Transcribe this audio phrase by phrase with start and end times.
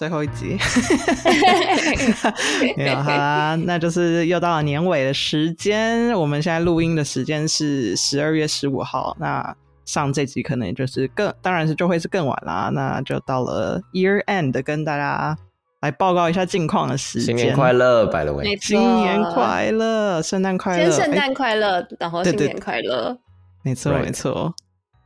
[0.00, 0.56] 最后一集，
[2.74, 6.10] 没有好啦，那就是又到了年尾的时间。
[6.18, 9.54] 我们现在录音的时间是十二月十五号，那
[9.84, 12.70] 上这集可能就是更，当然是就会是更晚啦。
[12.72, 15.36] 那就到了 year end，跟大家
[15.82, 17.36] 来报告一下近况的时间。
[17.36, 18.56] 新年快乐，百乐没伟。
[18.56, 23.14] 新年快乐，圣诞快乐，哎先圣诞快乐，然后新年快乐。
[23.62, 24.54] 没错没错。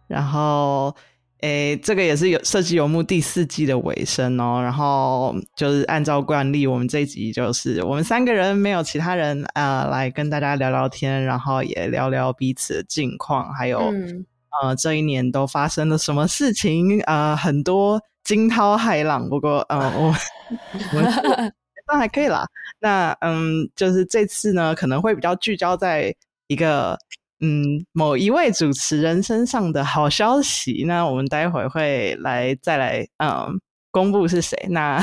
[0.07, 0.95] 然后，
[1.41, 4.61] 诶，这个也是有设计游牧第四季的尾声哦。
[4.63, 14.25] 然后就是按照惯例，我们这一集就是我们三个人没有其他人呃来跟大家聊聊天，然后也聊聊彼此的近况，还有、嗯，
[14.63, 19.29] 呃这一年都发生了什么事情呃很多惊涛骇浪。
[19.29, 20.15] 不过呃我
[20.95, 21.53] 我们
[21.87, 22.47] 那还可以啦。
[22.81, 26.15] 那嗯，就是这次呢，可能会比较聚焦在
[26.47, 26.99] 一个
[27.45, 30.85] 嗯某一位主持人身上的好消息。
[30.87, 34.99] 那我们待会会来再来嗯公布是谁，那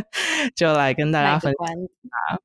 [0.56, 2.42] 就来跟大家分卖个关子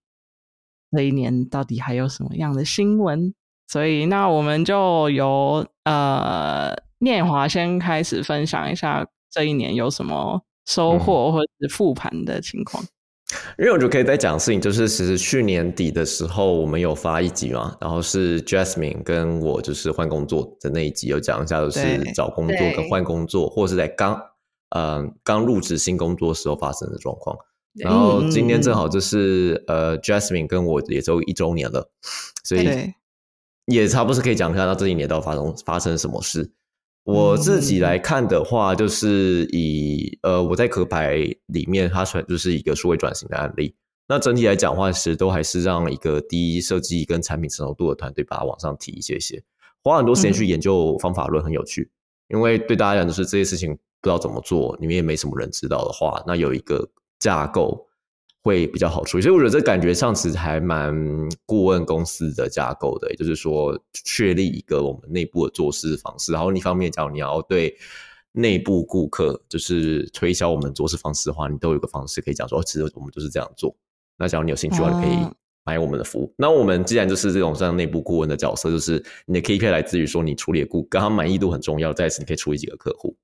[0.92, 3.34] 这一年到底还有什么样的新闻。
[3.70, 12.84] 所以，那我们就由呃念华先开始分享一下这一年有什么收获或者是复盘的情况。
[13.60, 24.18] 因为我就可以再讲的事情，就是其实去年底的时候，我们有发一集嘛，然后是 Jasmine 跟我就是换工作的那一集，有讲一下就是找工作跟换工作，或者是在刚
[24.70, 27.38] 呃刚入职新工作时候发生的状况。
[27.74, 31.92] 然后今天正好就是呃 Jasmine 跟我也都一周年了，
[32.44, 32.94] 所以，
[33.66, 36.50] 也差不多是可以讲一下，那这一年到底发生发生什么事。
[37.08, 43.74] 我自己来看的话，就是以呃我在壳牌里面，它算就是一个数位转型的案例。
[44.10, 49.42] 那整体来讲的话，其实都还是让一个第一设计跟产品成熟度的团队把它往上提一些些，
[49.82, 51.90] 花很多时间去研究方法论，很有趣。
[52.28, 56.86] 因为对大家讲，就是这些事情不知道怎么做，你们也没什么人知道的话，那有一个
[57.20, 57.87] 架构
[58.48, 59.22] 会比较好处理。
[59.22, 60.96] 所以我觉得这感觉上其实还蛮
[61.46, 66.32] 顾问公司的架构的，也就是说确立一个我们内部的做事方式。
[66.32, 67.76] 然后一方面讲你要对
[68.32, 73.76] 内部顾客就是推销我们做事方式的话，你都有一个方式可以讲说，哦，其实我们就是这样做。
[74.18, 75.36] 那假如你有兴趣的话，你可以哦
[75.66, 76.34] 买我们的服务。
[76.38, 83.16] 那我们既然就是这种像内部顾问的角色，就是你的 KPI 来自于说你处理的顾跟他满意度很重要，再次你可以处理几个客户。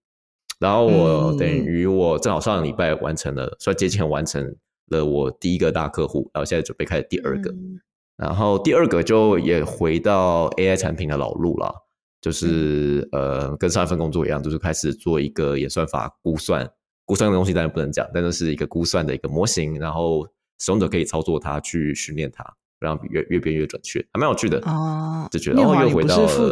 [0.60, 4.56] 然后我嗯等于我正好上个礼拜完成了，算接近完成
[4.94, 7.52] 了我第一个大客户，然后现在准备开始第二个。
[7.52, 7.80] 嗯
[8.16, 11.74] 然后第二个就也回到 AI 产品的老路了，
[12.22, 16.70] 就是呃跟上一份工作一样，就是开始做一个演算法估算，
[17.06, 20.28] 估算的东西当然不能讲，但是是一个估算的一个模型，然后
[20.60, 22.46] 使用者可以操作它去训练它，
[22.84, 26.52] 让越越变越准确，还蛮有趣的哦就觉得哦念华你又回到负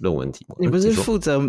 [0.00, 1.40] 论文题目，你不是负责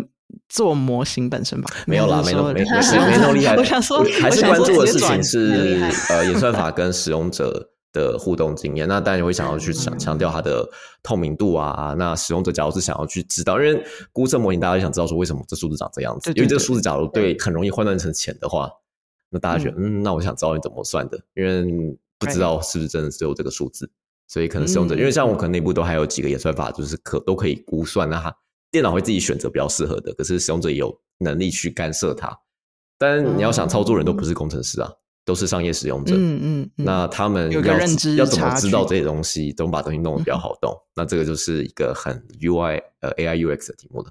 [0.48, 1.70] 做模型本身吧？
[1.86, 3.56] 没有啦，没那么没没 没那么厉害。
[3.56, 5.80] 我想说，还是关注的事情是
[6.10, 8.86] 呃演算法跟使用者的互动经验。
[8.86, 10.68] 那当然会想要去强嗯强调它的
[11.02, 11.94] 透明度啊。
[11.96, 18.70] 那使用者假如是想要去知道，因为估测模型大家就想知道说为什么这数字长这样子，因为这个数字假如对很容易换算成钱的话，
[19.30, 23.90] 那大家觉得嗯那我想知道你怎么算的，因为不知道是不是真的只有这个数字。
[24.28, 28.32] 所以可能使用者，嗯因为像我可能内部都还有几个演算法，就是可都可以估算，那它
[28.70, 32.30] 电脑会自己选择比较适合的，可是使用者也有能力去干涉它。
[32.98, 34.92] 但你要想操作人都不是工程师啊，
[35.24, 36.14] 都是商业使用者。
[36.16, 40.76] 嗯嗯嗯，那他们要认知要怎么知道这些东西，怎么把东西弄得比较好动？
[40.94, 44.10] 那这个就是一个很 UI 呃 AI UX 的题目了。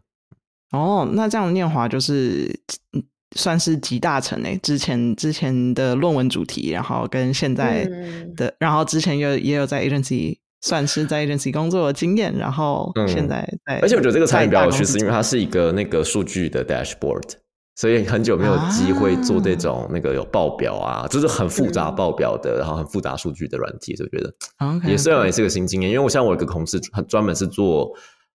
[0.72, 2.60] 哦，那这样念华就是
[2.94, 3.04] 嗯
[3.36, 8.34] 算是集大成诶，之前之前的论文主题，然后跟现在嗯。
[8.36, 13.48] 的，然后之前有也有在 agency 算是在 agency 工作的经验，然后嗯现在。
[13.66, 17.34] 在，而且我觉得这个产品比较有趣，是因为它是是一个那个数据的 dashboard，
[17.76, 21.96] 所以很久没有机会做这种那个有报表啊，就是很复杂嗯。
[21.96, 27.92] 报表的，然后很复杂数据的软体，就觉得 OK，也虽然也是个新经验，因为我像我有个同事，他专门是做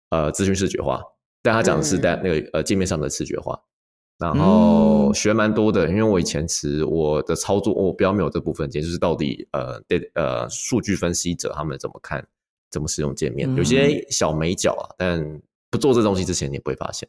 [0.09, 1.00] 呃资讯视觉化，
[1.42, 2.01] 但他讲的是嗯。
[2.01, 3.57] 在那个呃界面上的视觉化，
[4.19, 12.25] 然嗯后学蛮多的，因为我以前其实我的操作我比较没有这部分，就是到底呃对呃数据分析者他们怎么看
[12.69, 17.07] 怎么使用界面，有些小美角啊，但不做这东西之前你也不会发现，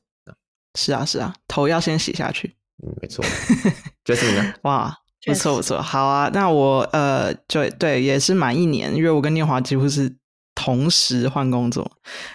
[0.79, 2.55] 是啊是啊，头要先洗下去。
[2.83, 3.25] 嗯，没错。
[4.07, 4.55] Jasmine 呢？
[4.63, 4.97] 哇，
[5.27, 6.31] 不错不错，好啊。
[6.33, 10.15] 那我呃，就对，也是满一年，因为我跟念华几乎是
[10.55, 11.91] 同时换工作。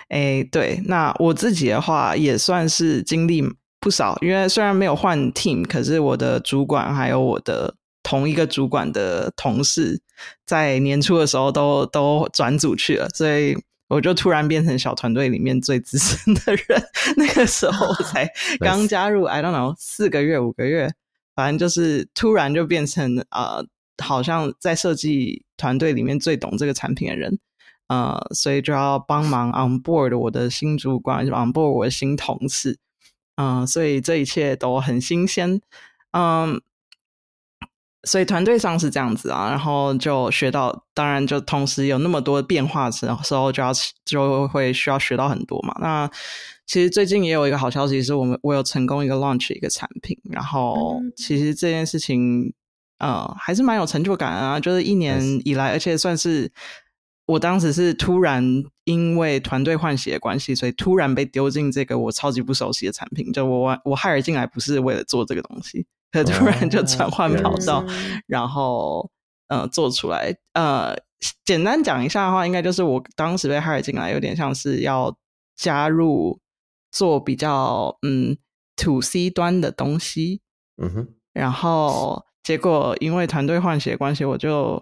[0.09, 3.41] 诶，对，那我自己的话也算是经历
[3.85, 10.01] 不少，因为虽然没有换 team，可是我的主管还有我的同一个主管的同事，
[10.43, 13.55] 在年初的时候都都转组去了，所以。
[13.87, 16.83] 我就突然变成小团队里面最资深的人，
[17.17, 18.27] 那个时候我才
[18.59, 20.91] 刚加入，I don't know，四个月、五个月，
[21.35, 23.63] 反正就是突然就变成呃，
[24.03, 27.37] 好像在设计团队里面最懂这个产品的人，
[27.87, 32.79] 呃，所以就要帮忙 on board 我的新主管，on board 我的新同事，
[33.35, 35.61] 嗯，所以这一切都很新鲜，
[36.11, 36.61] 嗯。
[38.07, 43.71] 所以团队上是这样子啊，然后就学到，当然就同时有那么多变化时时候，就要
[44.05, 45.75] 就会需要学到很多嘛。
[45.81, 46.07] 那
[46.67, 52.53] 其实最近也有一个好消息，是我们我有成功一个 launch 一个产品，然后其实这件事情
[52.99, 54.59] 呃还是蛮有成就感啊。
[54.59, 56.51] 就是一年以来，而且算是
[57.25, 63.33] 我当时是突然因为团队换血的关系，所以突然被丢进这个我超级不熟悉的产品。
[63.33, 65.87] 就我我害尔进来不是为了做这个东西。
[66.11, 67.83] 突然就转换跑道，
[68.25, 69.11] 然后
[69.49, 70.33] 呃做出来。
[70.53, 70.95] 呃，
[71.43, 75.17] 简单讲一下的话，应该就是我当时被 hire 进来，有点像是要
[75.57, 76.39] 加入
[76.89, 78.37] 做比较嗯
[78.77, 80.39] to C 端的东西。
[80.81, 81.07] 嗯哼。
[81.33, 84.81] 然后结果因为团队换血关系，我就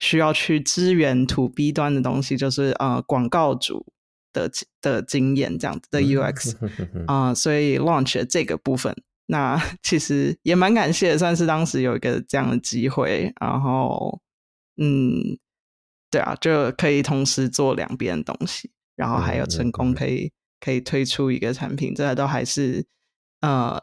[0.00, 3.86] 需要去支援 to B 端的东西，就是呃广告主
[4.32, 4.50] 的
[4.80, 6.56] 的经验这样子的 UX
[7.06, 8.94] 啊，所以 launch 这个部分。
[9.26, 14.20] 那 其实也蛮感谢，算是当时有一个这样的机会，然后，
[14.76, 15.38] 嗯，
[16.10, 22.84] 对啊，就可以同时做两边东西，然后还有成功可以可以推出一个产品，这都还是
[23.40, 23.80] 呃，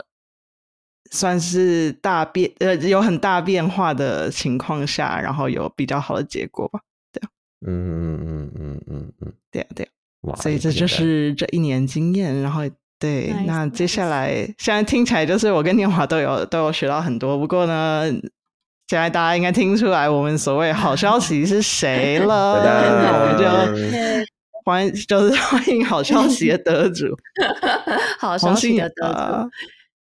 [1.11, 6.79] 算是大变呃有很大变化的情况下，然后有比较好的结果吧，
[7.11, 7.29] 对啊，
[7.65, 9.89] 嗯嗯嗯嗯嗯嗯，对啊对啊，
[10.21, 12.63] 哇，所以这就是这一年经验，然后。
[12.99, 17.37] 对，那接下来现在听起来就是我跟念华都有都有学到很多。
[17.37, 18.05] 不过呢，
[18.87, 22.63] 现在大家应该听出来我们所谓好消息是谁 了。
[22.65, 23.45] 那我们就
[24.65, 27.15] 欢就是欢迎好消息的得主，
[28.17, 29.49] 好消息的得主。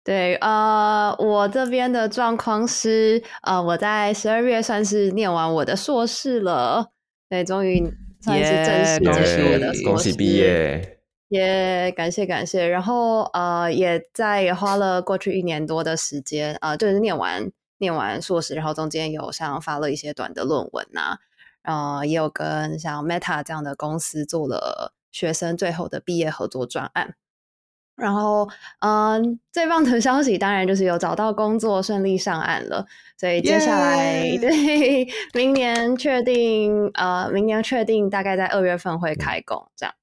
[0.08, 6.92] 对，呃，我这边的状况是，呃，我在十二月算是念完我的硕士了。
[7.28, 7.84] 对，终于
[8.22, 11.00] 算是正式结束我的恭喜毕业。
[11.28, 21.18] 也感谢感谢，然后呃，也在也花了过去一年多的时间，呃，就是念完念完硕士，然后中间有像发了一些短的论文呐，
[21.64, 27.16] 呃，也有跟像 Meta 这样的公司做了学生最后的毕业合作专案，
[27.98, 28.48] 然后
[28.80, 32.86] 嗯，最棒的消息当然就是有找到工作，顺利上岸了，
[33.20, 39.94] 所以接下来 对明年确定，呃，明年确定大概在二月份会开工这样。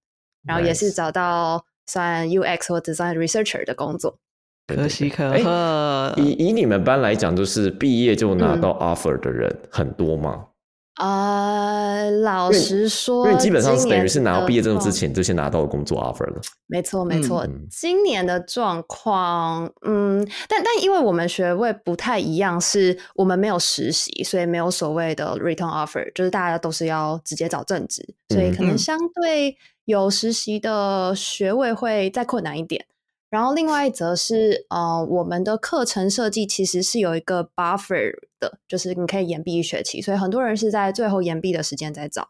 [0.46, 4.18] 然后也是找到算 UX 或 Design Researcher 的工作，
[4.66, 6.12] 可喜可贺。
[6.18, 10.48] 以以你们班来讲，就是毕业就拿到 offer 的人很多吗？
[10.94, 16.40] 啊，老实说，因为基本上是等于是拿到毕业证之前就先拿到工作 offer 了。
[16.66, 17.46] 没错，没错。
[17.70, 29.56] 今年的状况，嗯，但但因为我们学位不太一样，是我们没有实习，所以没有所谓的 return offer，就是大家都是要直接找正职，所以可能相对。
[29.86, 32.86] 有实习的学位会再困难一点，
[33.28, 38.14] 然后另外一则是，呃，我们的课程设计其实是有一个 buffer
[38.44, 42.28] 的，就是你可以延毕一学期，所以很多人是在最后延毕的时间在找，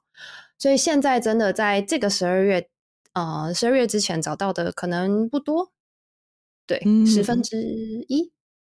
[0.58, 2.68] 所以现在真的在这个十二月，
[3.14, 5.72] 呃，十二月之前找到的可能不多，
[6.66, 7.56] 对，十分之
[8.08, 8.32] 一。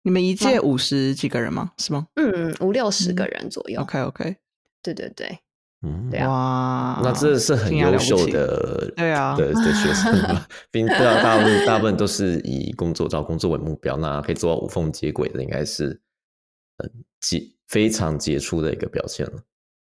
[0.03, 1.73] 你们一届五十几个人吗？
[1.79, 2.07] 是吗？
[2.15, 3.81] 嗯，五六十个人左右。
[3.81, 4.37] OK OK，
[4.83, 5.41] 对对对。
[5.87, 16.01] 嗯，哇，那真的是很优秀的，对啊，的的学生 嘛，并对啊，大部分大部分都是以工作找工作为目标，那可以做到无缝接轨的，应该是
[16.79, 16.91] 很
[17.21, 19.33] 杰非常杰出的一个表现了。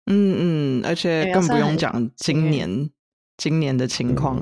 [0.05, 2.89] 嗯嗯，而且更不用讲今年
[3.37, 4.41] 今年的情况，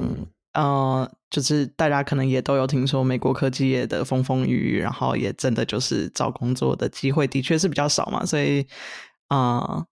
[0.54, 8.66] 呃，就是大家可能也都有听说美国科技业的风风雨雨，然后也真的就是找工作的机会的确是比较少嘛，所以
[9.28, 9.86] 啊。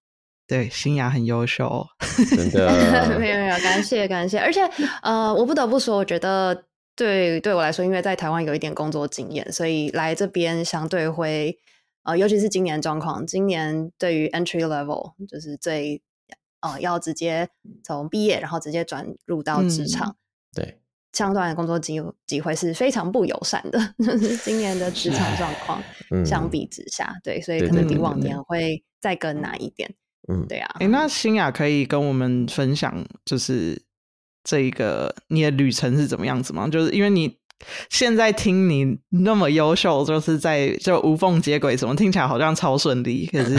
[0.47, 1.87] 对，新雅很优秀，
[2.35, 2.67] 真的
[3.17, 4.37] 没有没有，感谢感谢。
[4.37, 4.59] 而且
[5.01, 11.57] 呃，我不得不说，我觉得对对我来说，因为在台湾有一点工作经验，所以来这边相对会
[12.03, 16.01] 呃，尤其是今年状况，今年对于 entry level 就是最
[16.61, 17.49] 呃要直接
[17.83, 20.15] 从毕业然后直接转入到职场，
[20.53, 20.79] 对
[21.13, 25.83] 相对的工作机机会是非常不友善的， 就是今年的职场状况
[26.25, 29.93] 相比之下，对，所以可能比往年会再更难一点。
[30.29, 30.75] 嗯，对啊。
[30.79, 33.81] 哎，那新雅可以跟我们分享，就是
[34.43, 36.67] 这一个你的旅程是怎么样子吗？
[36.67, 37.37] 就是因为你
[37.89, 43.57] 现在听你那么优秀，就是在就无缝接轨，什么听起来好像超顺利，可是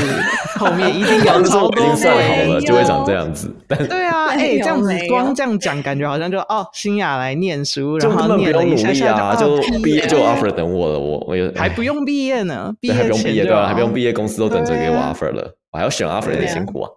[0.58, 3.54] 后面一定有超多已经算好了，就会长这样子。
[3.66, 13.56] 但对啊，哎、这样子光这样讲，感觉好像就哦，新雅来念书，然后念了一下用努力啊，下就哦就毕业就 offer 等我了，我我也还不用毕业呢，毕业还不用毕业对吧？
[13.56, 16.90] 前就要还不用毕业，公司都等着给我 offer 了，我还要选 offer 有点辛苦啊，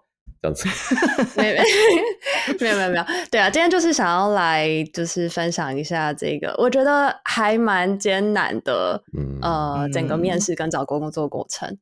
[0.54, 1.36] 这样子。
[1.36, 1.60] 没没
[2.60, 11.78] 没有没有没有，对啊，今天就是想要来就是分享一下这个，我觉得还蛮艰难的，嗯呃，整个嗯面试跟找工作过程，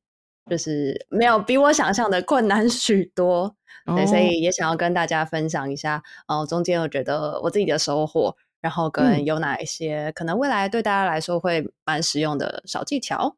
[0.49, 3.55] 就是没有比我想象的困难许多，
[3.95, 13.35] 对，所哦以也想要跟大家分享一下，呃，中间我觉得我自己的收获，然后跟嗯有哪一些可能未来对大家来说会蛮实用的小技巧。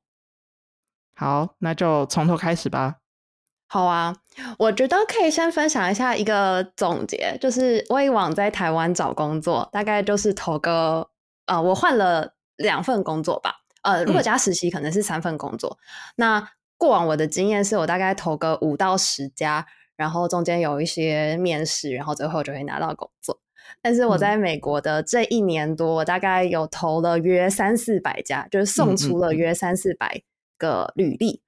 [1.18, 2.98] 好，那就从头开始吧。
[3.76, 4.16] 好啊，
[4.58, 11.06] 我觉得可以先分享一下一个总结，就是我以往在台湾找工作，大概就是投个
[11.46, 13.54] 呃，我换了两份工作吧，
[13.84, 15.78] 呃，如果嗯加实习可能是三份工作。
[16.16, 16.42] 那
[16.78, 19.68] 过往我的经验是我大概投个五到十家，
[19.98, 23.38] 然后中间有一些面试，然后最后就会拿到工作。
[23.82, 30.22] 但是我嗯在美国的这一年多，我大概有投了约三四百家，就是送出了约三四百
[30.58, 31.42] 个履历。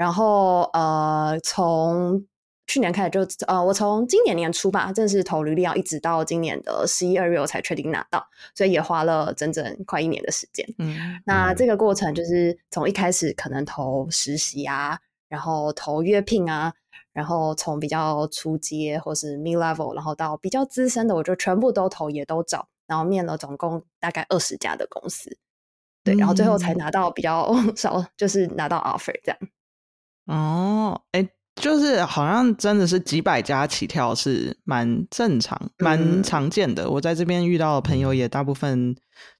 [0.00, 2.24] 然后呃，从
[2.66, 10.66] 去年开始就呃，我从今年年初吧正式投履历，要一直到今年的十一二月我才确定拿到，所以也花了整整快一年的时间。
[10.78, 16.72] 嗯那嗯这个过程就是从一开始可能投实习啊，然后投约聘啊，
[17.12, 25.36] 然后从比较初阶或是 mid level，然后到比较资深的，我就全部都投，也都找，然后面了总共大概二十家的公司，
[26.02, 29.38] 对，然后最后才嗯拿到比较 少，就是拿到 offer 这样。
[30.26, 36.88] 哦，哎，就是好像真的是几百家起跳是蛮正常、蛮嗯常见的。
[36.88, 38.94] 我在这边遇到的朋友也大部分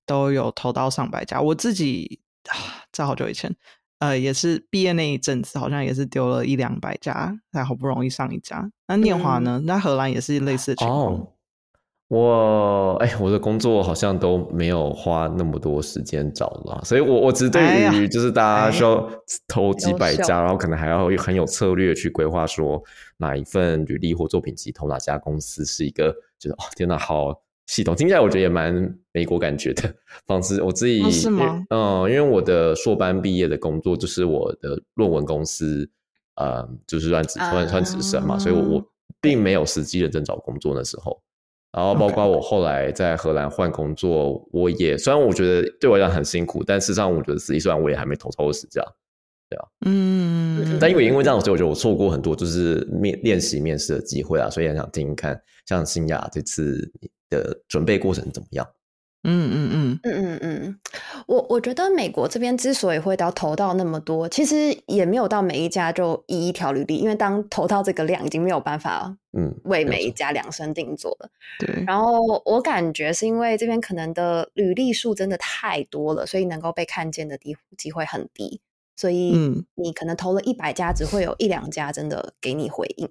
[0.05, 1.41] 都有投到上百家。
[1.41, 2.57] 我自己啊，
[2.93, 3.55] 在好久以前，
[4.01, 8.69] 呃，也是毕业那一阵子，好像也是丢了一两百家，才好不容易上一家。
[8.89, 9.63] 那念华呢？
[9.65, 11.15] 那荷兰也是类似的情况。
[11.15, 11.33] 哦，
[12.11, 17.63] 我哎，我的工作好像都没有花那么多时间找了，所以我我只对
[17.95, 19.09] 于就是大家需要
[19.47, 22.83] 投几百家，然后可能还要很有策略去规划说
[23.19, 27.33] 哪一份履历或作品集投哪家公司是一个觉得哦天哪好
[27.69, 29.95] 系统，听起来我觉得也蛮美国感觉的
[30.27, 30.61] 方式。
[30.65, 35.89] 我自己、哦是吗嗯，因为我的硕班毕业的工作就是我的论文公司，
[36.35, 38.85] 呃，就是算职算算职生嘛，所以我我啊
[39.21, 41.23] 并没有实际认真找工作那时候。
[41.73, 48.83] 然后包括我后来在荷兰换工作，我也虽然我觉得对我来讲很辛苦，但事实上我觉得实际上我也还没投超过十家。
[49.49, 56.89] 对啊嗯，但因为因为这样，所以我觉得我错过很多就是面练习面试的机会啊，所以很想听听看，像新雅这次
[57.29, 58.65] 的准备过程怎么样？
[59.23, 60.81] 嗯嗯嗯，嗯嗯嗯，
[61.27, 71.29] 我我觉得美国这边之所以会到投到那么多，其实也没有到每一家就一一条履历，因为当投到这个量，已经没有办法嗯，为每一家量身定做了。
[71.59, 78.63] 对，然后我感觉是因为这边可能的履历数真的太多了，所以能够被看见的机机会很低，
[78.97, 79.65] 所以嗯。
[79.75, 83.07] 你可能投了一百家，只会有一两家真的给你回应，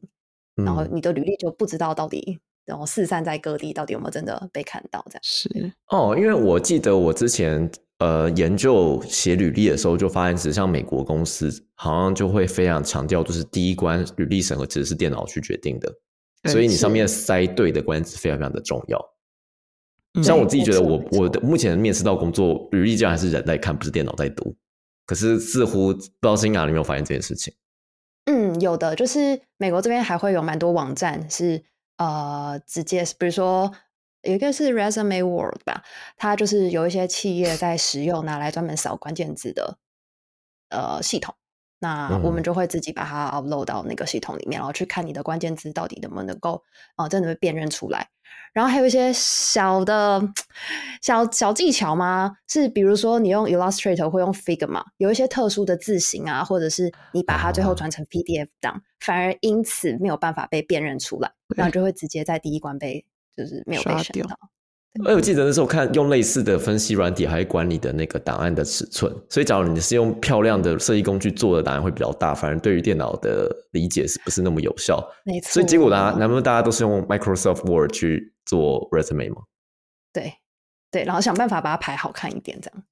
[0.66, 0.90] 然后嗯。
[0.94, 2.40] 你的履历就不知道到底。
[2.70, 5.04] 然后四散在各地，到底有没有真的被看到？
[5.10, 15.92] 这样是，哦，因为我记得我之前呃研究写履历的时候，就发现，其实像美国公司好像就会非常强调，就是第一关履历审核其实是电脑去决定的，
[16.52, 19.00] 所以你上面塞对的关字非常非常的重要。
[20.14, 24.56] 嗯像我自己觉得我，我的目前面试到工作，履历竟然还是人在看，不是电脑在读。
[25.06, 27.54] 可是似乎不知道新雅你有没有发现这件事情？
[28.26, 31.64] 嗯，有的，就是美国这边还会有蛮多网站是
[32.00, 33.72] 呃直接，比如说
[34.24, 35.84] 有一个是 Resume World 吧，
[36.18, 39.78] 它就是有一些企业在使用拿来专门扫关键字的
[40.70, 41.36] 呃系统。
[41.82, 46.64] 那我们嗯就会自己把它 upload 到那个系统里面，然后去看你的关键字到底能不能够
[46.96, 48.10] 啊、呃真的被辨认出来。
[48.54, 50.22] 然后还有一些小的
[51.02, 52.34] 小小技巧吗？
[52.48, 64.30] 是比如说你用 Illustrator 会用 Figma，有一些特殊的字形啊，或者是你把它最后啊转成 PDF 档，反而因此没有办法被辨认出来，然后就会直接在第一关被就是没有被选到。
[65.06, 69.16] 哎，我记得那时候看用类似的分析软体，还会管你的那个档案的尺寸。
[69.30, 75.00] 所以，假如你是用漂亮的设计工具做的档案会比较大，反而对于电脑的理解是不是那么有效？
[75.24, 79.44] 没错，所以结果呢，难不成大家都是用 Microsoft Word 去做 resume 吗？
[80.12, 80.34] 对
[80.90, 82.84] 对，然后想办法把它排好看一点，这样。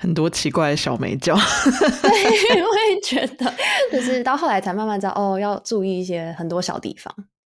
[0.00, 1.34] 很多奇怪的小美角。
[1.34, 3.52] 对， 我也觉得，
[3.92, 7.14] 就是到后来才慢慢知道，哦，要注意一些很多小地方。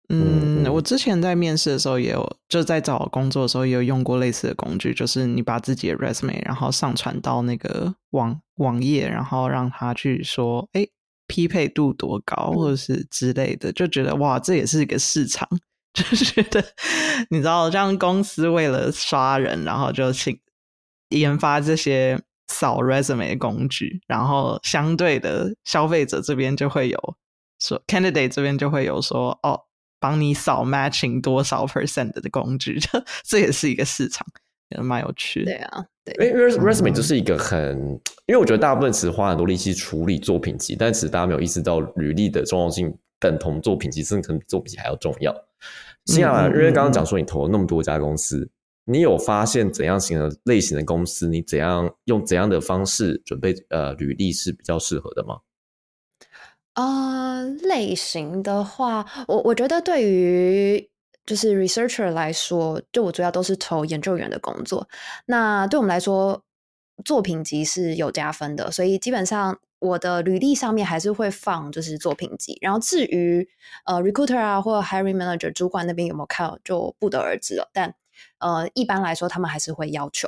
[0.10, 10.86] 嗯，嗯我之前在面试的时候也有，就在找工作的时候也有用过类似的工具，就是你把自己的 resume 然后上传到那个网网页，然后让他去说，哎，
[11.32, 15.48] 匹配度多高，或者是之类的，就觉得哇，这也是一个市场，
[15.96, 16.62] 就觉得
[17.30, 20.38] 你知道，像公司为了刷人，然后就请
[21.10, 27.16] 研发这些扫 resume 的工具，然后相对的消费者这边就会有
[27.62, 29.62] 说，candidate 这边就会有说，哦，
[30.02, 35.52] 帮你扫 matching 多少 percent 的工具，这 这也是一个市场，也蛮有趣的。
[35.52, 35.86] 对啊，
[36.20, 37.78] 因为，res- resume 就是一个很，
[38.26, 45.34] 因为我觉得大部分只是花很多力气处理作品集，但其实大家没有意识到履历的重要性等同作品集，甚至可能比作品集还要重要。
[46.06, 48.50] 接下来，因为刚刚讲说你投了那么多家公司，
[48.86, 55.38] 你有发现怎样型的类型的公司，你怎样用怎样的方式准备呃履历是比较适合的吗？
[56.74, 60.90] 呃，类型的话，我我觉得对于
[61.26, 64.88] 就是 researcher 来说，就我主要都是投研究员的工作。
[65.26, 66.44] 那对我们来说，
[67.06, 72.58] 作品集是有加分的，所以基本上我的履历上面还是会放就是作品集。
[72.62, 73.48] 然后至于
[73.86, 77.70] 呃 recruiter 啊或者 hiring manager 主管那边有没有看，就不得而知了。
[77.74, 77.96] 但
[78.38, 80.28] 呃，一般来说，他们还是会要求。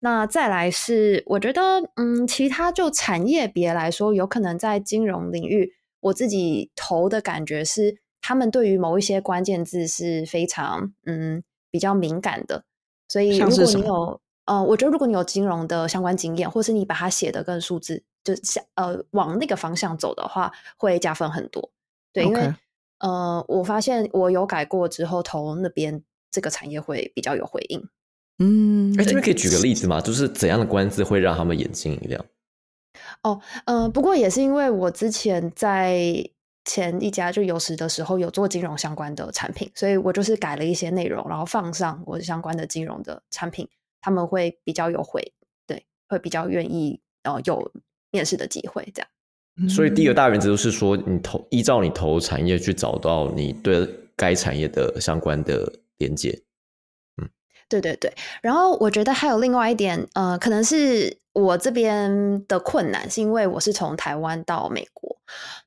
[0.00, 1.62] 那再来是，我觉得，
[1.94, 12.64] 嗯，其他就产业别来说，有可能在金融领域，我自己投的感觉是，他们对于某一些关键字是非常，嗯，比较敏感的。
[13.08, 21.70] 所以，如果你有，呃，我觉得如果你有金融的相关经验，或是你把它写的跟数字，就像呃往那个方向走的话，会加分很多。
[22.12, 22.54] 对，因为
[22.98, 27.88] 呃，我发现我有改过之后，投那边这个产业会比较有回应。
[28.38, 30.00] 嗯，哎，这边可以举个例子吗？
[30.00, 32.24] 就是怎样的关字会让他们眼睛一亮？
[33.22, 36.24] 哦，呃，不过也是因为我之前在
[36.72, 43.68] 前一家就有时的时候有做金融相关的产品，所以我就是改了一些内容，然后放上我相关的金融的产品，
[44.00, 45.20] 他们会比较有回，
[45.66, 47.72] 对，会比较愿意呃有
[48.12, 49.68] 面试的机会这样。
[49.68, 56.40] 所以第一嗯个大原则就是说，你投依照你投产业去找到你对该产业的相关的连接。
[57.70, 65.16] 对对对，然后我觉得还有另外一点，呃，可能是我这边的困难，是因为我是从台湾到美国，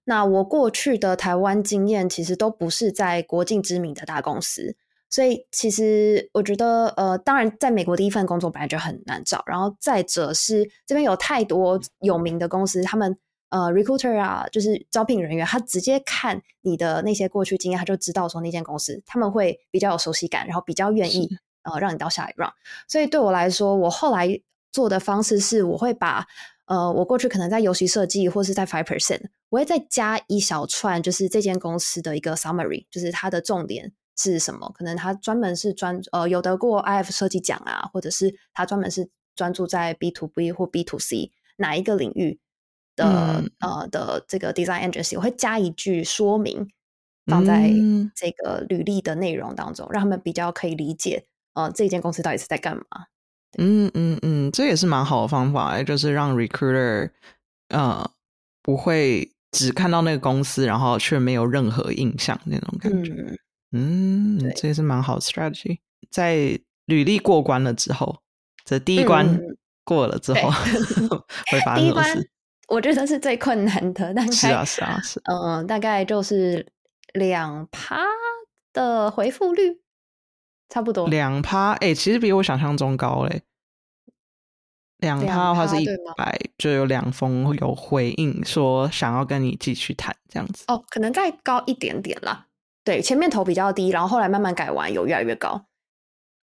[0.03, 4.75] 那我过去的台湾经验其实都不是在国境知名的大公司，
[5.09, 13.17] 所以其实我觉得，呃，当然在美国第一份工作本来就很难找，然后再者是这边有太多有名的公司，他们。
[13.49, 21.29] 呃，recruiter 啊，就是招聘人员，他直接看你的那些过去经验，他就知道说那间公司他们会比较有熟悉感，然后比较愿意
[21.63, 22.53] 呃让你到下一 round。
[22.87, 26.25] 所以对我来说，我后来做的方式是，我会把
[26.65, 34.71] 呃我过去可能在游戏设计或是在 five percent，我会再加一小串，就是这间公司的一个 summary，就是它的重点是什么？
[34.75, 42.39] 可能它专门是专呃有得过 IF 设计奖啊，或者是它专门是专注在 B to B 或 B to C 哪一个领域
[42.95, 46.67] 的、嗯呃的这个 design agency，我会加一句说明
[47.25, 52.83] 放在嗯这个履历的内容当中，让他们比较可以理解呃这间公司到底是在干嘛。
[53.57, 57.11] 嗯嗯嗯，这也是蛮好的方法欸，就是让 recruiter
[57.69, 58.09] 呃
[58.63, 63.13] 不会只看到那个公司，然后却没有任何印象那种感觉。
[63.71, 65.77] 嗯，嗯，这也是蛮好的 strategy。
[66.09, 68.21] 在履历过关了之后，
[68.65, 70.49] 这第一关嗯嗯过了之后，
[71.51, 72.29] 会发第一关生什么事？
[72.69, 75.21] 我觉得是最困难的，大概是啊，是啊，是。
[75.25, 76.65] 嗯、大概就是
[77.13, 78.01] 两趴
[78.71, 79.79] 的回复率，
[80.73, 81.07] 差不多。
[81.07, 83.43] 两趴，哎、其实比我想象中高嘞。
[84.97, 85.85] 两趴的话是一
[86.17, 90.63] 百，就有两封有回应说想要跟你继续谈这样子。
[90.67, 92.47] 哦，可能再高一点点啦。
[92.83, 95.63] 对，前面投比较低，然后后来慢慢改完，有越来越高。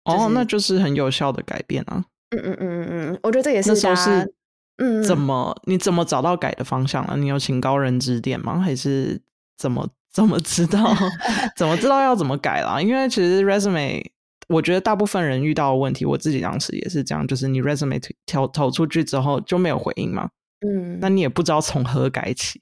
[0.05, 2.05] 哦，就是那就是很有效的改变啊。
[2.29, 4.33] 嗯嗯嗯嗯嗯，我觉得这也是那时候大家是
[4.77, 7.17] 嗯怎么你怎么找到改的方向了？
[7.17, 8.59] 你有请高人指点吗？
[8.59, 9.21] 还是
[9.57, 10.95] 怎么怎么知道
[11.57, 12.79] 怎么知道要怎么改啦？
[12.79, 14.03] 因为其实 resume，
[14.47, 20.29] 我觉得大部分人遇到的问题，我自己当时也是这样，就是你 resume 投投出去之后就没有回应嘛，
[20.65, 22.61] 嗯，那你也不知道从何改起，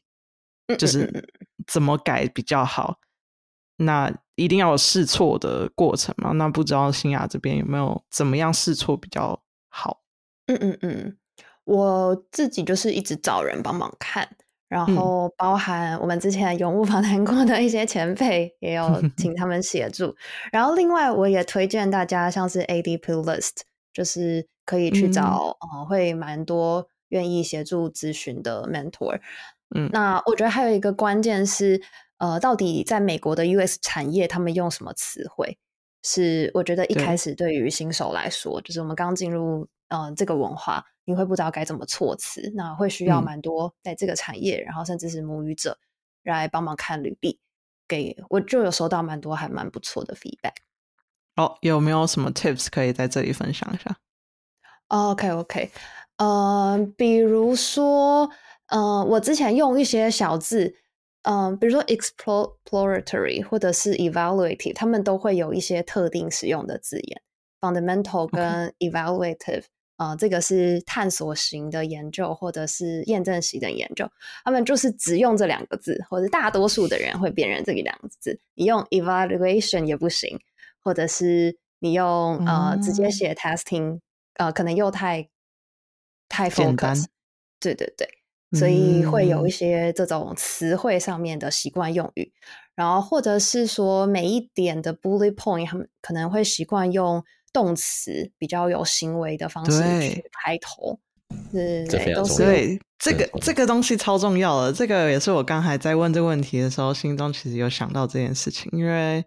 [0.77, 1.29] 就是
[1.67, 2.99] 怎么改比较好。
[3.77, 6.31] 那一定要有试错的过程嘛？
[6.33, 10.01] 那不知道新雅这边有没有怎么样试错比较好？
[10.45, 11.17] 嗯嗯嗯，
[11.63, 14.37] 我自己就是一直找人帮忙看，
[14.71, 20.15] 然嗯后包含我们之前永物访谈过的一些前辈，也有 请他们协助。
[20.49, 29.19] 然后另外我也推荐大家像是 ADP List，就是可以去嗯找、呃会蛮多愿意协助咨询的 mentor。
[29.75, 31.81] 嗯那我觉得还有一个关键是，
[32.19, 35.57] 呃，到底在美国的 US 产业他们用什么词汇？
[36.03, 45.77] 是我觉得一开始对于新手来说，就是我们刚进入呃这个文化，你会不知道该怎么措辞，那会需要蛮多在这个产业，然后甚至是母语者
[46.23, 47.39] 来帮忙看履历，
[47.87, 50.55] 给我就有收到蛮多还蛮不错的 feedback。
[51.35, 53.97] 哦，有没有什么 tips 可以在这里分享一下
[54.87, 55.71] ？OK OK，
[56.17, 58.29] 呃，比如说，
[58.67, 60.75] 呃，我之前用一些小字。
[61.23, 67.21] 嗯，比如说 exploratory 或者是 evaluative，他们都会有一些特定使用的字眼。
[67.59, 69.65] fundamental 跟 evaluative，
[70.01, 74.09] 啊，这个是探索型的研究或者是验证型的研究，
[74.43, 78.39] 他们就是只用这两个字，或者大多数的人会辨认这个两个字。
[78.55, 80.39] 你用 evaluation 也不行，
[80.83, 83.99] 或者是你用呃直接写 testing，
[84.37, 85.29] 呃，可能又太
[86.27, 87.05] 太 focus。
[87.59, 88.09] 对对对。
[88.53, 92.33] 所以会有一些这种词汇上面的习惯用语，
[92.75, 100.99] 然后或者是说每一点的 bullet point，他们可能会习惯用动词比较有行为的方式去开头。
[101.51, 104.73] 对，都是对这个这个东西超重要的。
[104.73, 109.23] 这个也是我刚才在问这个问题的时候，心中其实有想到这件事情，因为。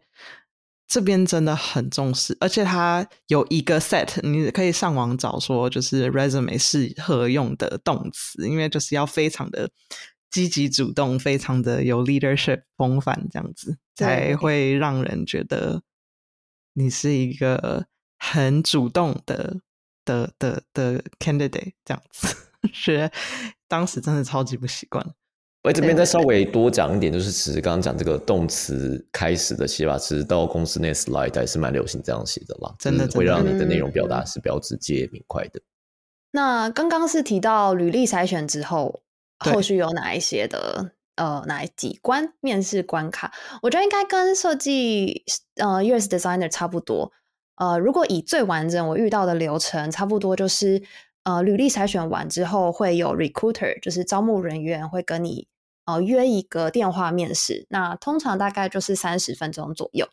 [0.86, 9.68] 这边真的很重视，而且它有一个 set，你可以上网找说，就是 resume 适合用的动词，因为就是要非常的
[10.30, 15.82] 积极主动，非常的有 leadership 风范，这样子才会让人觉得
[16.74, 17.86] 你是一个
[18.18, 19.56] 很主动的
[20.04, 22.28] 的的的 candidate，这样子。
[22.72, 23.10] 是
[23.68, 25.04] 当时真的超级不习惯。
[25.62, 35.60] 我这边再稍微多讲一点，就是其实刚刚讲这个动词开始的写法，其实到公司内 slide 还是蛮流行这样写的啦，真的会让你的内容表达是比较直接明快的。
[36.32, 39.02] 那刚刚是提到履历筛选之后，
[39.38, 43.32] 后续有哪一些的呃哪几关面试关卡？
[43.62, 45.22] 我觉得应该跟设计
[45.56, 47.12] 呃 US designer 差不多。
[47.56, 50.82] 呃，如果以最完整我遇到的流程，差不多就是
[51.22, 55.48] 呃履历筛选完之后，会有 recruiter，就是招募人员会跟你。
[55.86, 60.08] 呃，约一个电话面试，那通常大概就是三十分钟左右，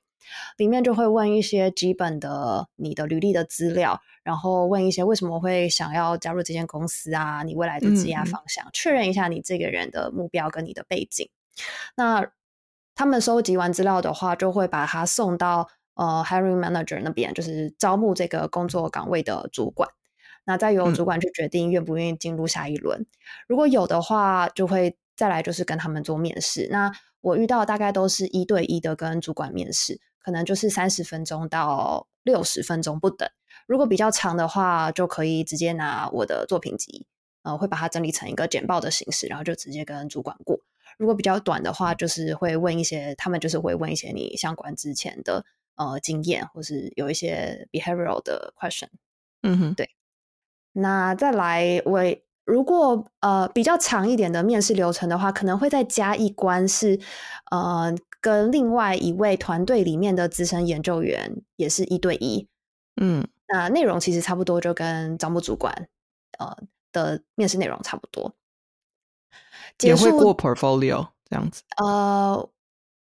[0.58, 11.30] 里面就会问一些基本的你的履历的资料，然后问一些为什么会想要加入这间公司啊，你未来的职业方向，确认一下你这个人的目标跟你的背景。
[11.96, 12.28] 那
[12.94, 19.90] 他们收集完资料的话，就会把它送到呃 hiring manager 那边，就是招募这个工作岗位的主管，
[20.46, 23.06] 那再由主管去决定愿不愿意进入下一轮。
[23.48, 24.98] 如果有的话，就会。
[25.14, 33.30] 再来就是跟他们做面试，那我遇到大概都是一对一的跟主管面试，可能就是三十分钟到六十分钟不等。
[33.68, 37.06] 如果比较长的话，就可以直接拿我的作品集，
[37.44, 40.60] 呃，会把它整理成一个简报的形式，然后就直接跟主管过。
[40.98, 45.46] 如果比较短的话，就是会问一些，他们就是会问一些你相关之前的
[45.90, 48.90] 呃经验，或是有一些 behavioral 的 question。
[49.42, 49.90] 嗯哼，对。
[50.74, 52.02] 那再来我。
[52.44, 57.00] 如果呃比较长一点的面试流程的话，可能会再加一关是
[57.52, 62.48] 呃跟另外一位团队里面的资深研究员也是一对一，
[63.00, 65.88] 嗯，那内容其实差不多，就跟招募主管
[66.40, 66.58] 呃
[66.92, 68.34] 的面试内容差不多。
[69.84, 71.62] 也会过 portfolio 这样子。
[71.78, 72.50] 呃，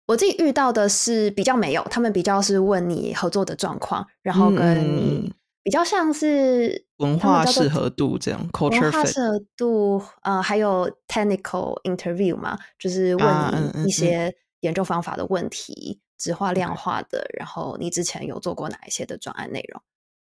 [0.08, 5.34] 我自己遇到的是比较没有，他们比较是问你合作的状况，然后跟你。
[5.64, 13.28] 比较像是文化适合度这样，文化适合度，呃，还有 technical interview 嘛，就是问
[13.74, 19.82] 你一些研究方法的问题，质化量化的，然后你之前有做过哪一些的专案内容，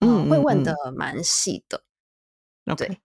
[0.00, 1.82] 嗯，会问的蛮细的，
[2.76, 2.98] 对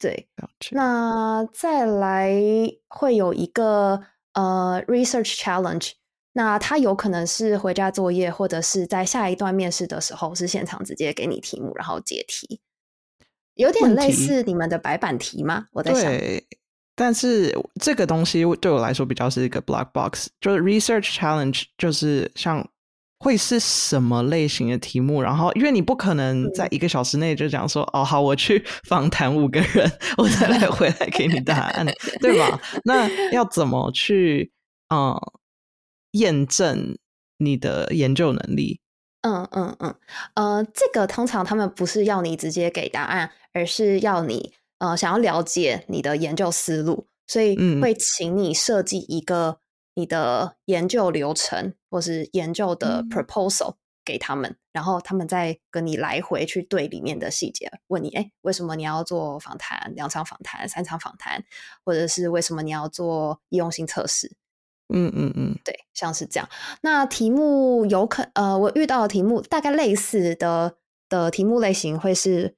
[0.00, 0.28] 对，
[0.72, 2.42] 那再来
[2.88, 4.02] 会有一个
[4.32, 5.92] 呃 research challenge。
[6.34, 12.58] 那他有可能是回家作业，或者是在下一段面试的时候是现场直接给你题目，然后解题，
[13.52, 15.66] 有点类似你们的白板题吗？
[15.72, 16.42] 我在想，对，
[16.94, 22.66] 但是这个东西对我来说比较是一个 black box，就是 research challenge，就是像
[23.22, 25.22] 会是什么类型的题目？
[25.22, 31.86] 然后因为你不可能在一个小时内就讲说，哦，好，我去访谈五个人，我再来回来给你答案，
[32.20, 32.60] 对吧？
[32.84, 34.50] 那要怎么去，
[34.92, 35.16] 嗯？
[36.12, 36.98] 验证
[37.38, 38.80] 你的研究能力。
[39.22, 39.94] 嗯嗯嗯，
[40.34, 49.56] 呃，这个通常他们不是要你直接给答案，而是要你呃想要了解你的研究思路，所以会请你设计一个
[49.94, 53.74] 你的研究流程或是研究的 proposal
[54.04, 59.92] 给他们，然后他们再跟你来回去对里面的细节，问你哎，为什么你要做访谈？
[59.94, 61.44] 两场访谈、三场访谈，
[61.84, 64.34] 或者是为什么你要做易用性测试？
[64.94, 66.48] 嗯嗯嗯，对，像是这样。
[66.82, 70.74] 那题目有可呃，我遇到的题目大概类似的
[71.08, 72.56] 的题目类型会是，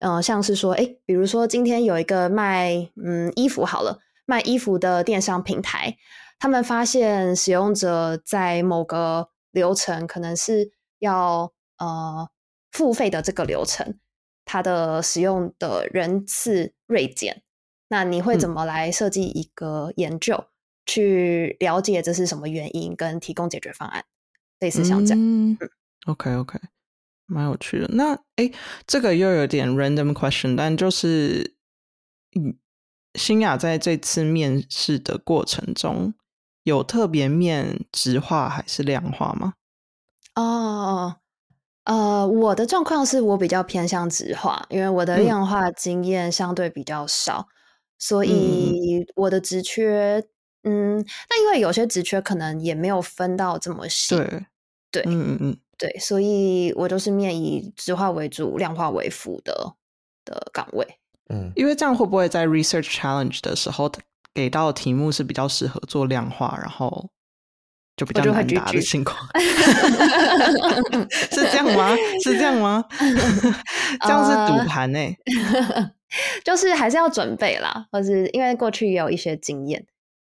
[0.00, 5.98] 呃，像是说，哎，比如说今天有一个卖嗯衣服好了，卖衣服的电商平台，
[6.38, 12.28] 他们发现使用者在某个流程可能是要呃
[12.70, 13.98] 付费的这个流程，
[14.44, 17.42] 它的使用的人次锐减，
[17.88, 20.46] 那你会怎么来设计一个研究？
[20.86, 24.06] 去了解这是什么原因，跟提供解决方案，
[24.58, 25.18] 类似像这样。
[25.20, 25.58] 嗯
[26.06, 26.58] ，OK OK，
[27.26, 27.86] 蛮有趣的。
[27.88, 28.50] 那哎，
[28.86, 31.56] 这个又有点 random question，但就是
[32.34, 32.56] 嗯，
[33.16, 36.14] 新雅在这次面试的过程中，
[36.68, 39.54] 有特别面直化还是量化吗？
[40.36, 41.16] 哦，
[41.84, 47.48] 呃，我的状况是我比较偏向直化，因为我的量化经验相对比较少，
[47.98, 50.24] 所以我的直缺。
[50.64, 50.98] 嗯，
[51.30, 54.46] 那因为有些职缺可能也没有分到这么细，对
[54.90, 59.74] 对，嗯嗯嗯，对，所以我就是面以直化为主、量化为辅的
[60.24, 60.86] 的岗位。
[61.30, 63.88] 嗯，因为这样会不会在 research challenge 的时候
[64.34, 67.10] 给到题目是比较适合做量化，然后
[67.96, 69.16] 就比较难答的情况？
[71.30, 71.96] 是这样吗？
[72.22, 72.84] 是这样吗？
[74.02, 74.98] 这样是赌盘呢？
[76.44, 79.86] 就是还是要准备啦，或是因为过去也有一些经验。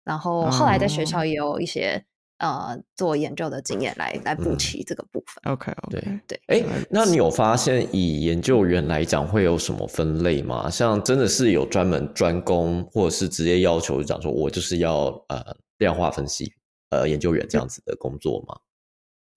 [0.03, 2.03] 然后后来在学校也有一些
[2.43, 5.53] 呃做研究的经验来来补齐这个部分。
[5.53, 6.41] OK，对对。
[6.47, 10.69] 哎，那你有发现以研究员来讲会有什么分类吗？
[10.69, 16.51] 像真的是有专门专攻，或者是直接要求讲说我就是要呃量化分析
[16.89, 18.57] 呃研究员这样子的工作吗？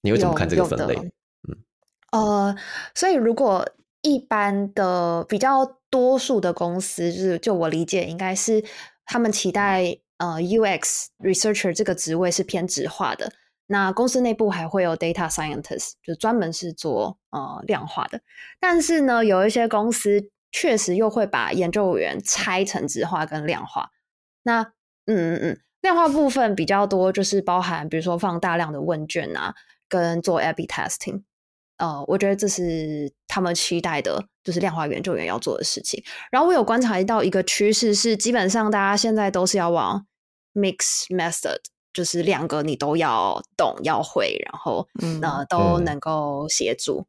[0.01, 0.97] 你会怎么看这个分类？
[0.97, 1.57] 嗯
[2.11, 2.57] 呃，
[2.95, 3.69] 所以如果
[4.03, 8.65] 一般的比较多数的公司，就是就我理解应该是
[9.05, 10.01] 他们期待。
[10.19, 13.33] 呃，UX researcher 这个职位是偏直化的。
[13.67, 18.21] 那公司内部还会有 data scientist，就专门是做呃量化的。
[18.61, 23.91] 但是呢，有一些公司确实又会把研究员拆成直化跟量化。
[24.45, 24.63] 那
[25.07, 29.55] 嗯嗯嗯，量化部分比较多，就是包含比如说放大量的问卷啊，
[29.89, 31.25] 跟做 A/B testing。
[31.79, 36.03] 呃，我觉得这是他们期待的，就是量化研究员要做的事情。
[36.31, 40.07] 然后我有观察到一个趋势是，基本上大家现在都是要往
[40.55, 41.59] mix method，
[41.93, 44.89] 就是两个你都要懂要会，然后
[45.21, 47.05] 呃都能够协助，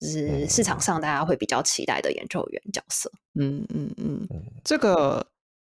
[0.00, 3.12] 就是市场上大家会比较期待的研究员角色。
[3.38, 4.26] 嗯嗯嗯，
[4.64, 5.26] 这个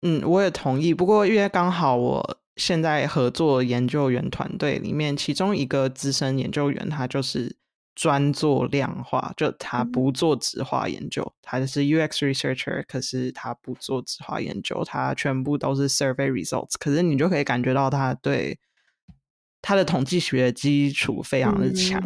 [0.03, 0.93] 嗯我也同意。
[0.93, 7.55] 不过因为刚好我现在合作研究员团队里面，其中一个资深研究员他就是。
[7.95, 16.75] 专做量化，就他不做直化研究，他是 UX researcher，可是他不做直化研究，他全部都是 survey results。
[16.79, 18.57] 可是你就可以感觉到他对
[19.61, 22.01] 他的统计学基础非常的强，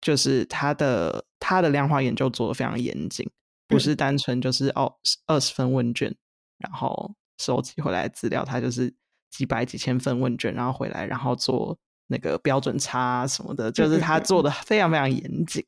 [0.00, 3.30] 就是他的他的量化研究做的非常严谨，
[3.68, 4.96] 不是单纯就是哦
[5.26, 6.12] 二十份问卷，
[6.58, 8.92] 然后收集回来资料，他就是
[9.30, 11.78] 几百几千份问卷，然后回来然后做。
[12.12, 15.66] 那个标准差什么的，就是他做的非常非常严谨。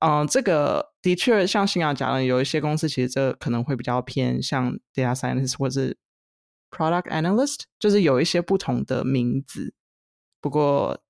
[0.00, 5.98] 嗯，这个的确像新亚讲的，有一些公司其实这可能会比较偏向 data scientist 或是
[6.70, 9.74] product analyst，就是有一些不同的名字，
[10.40, 11.02] 不过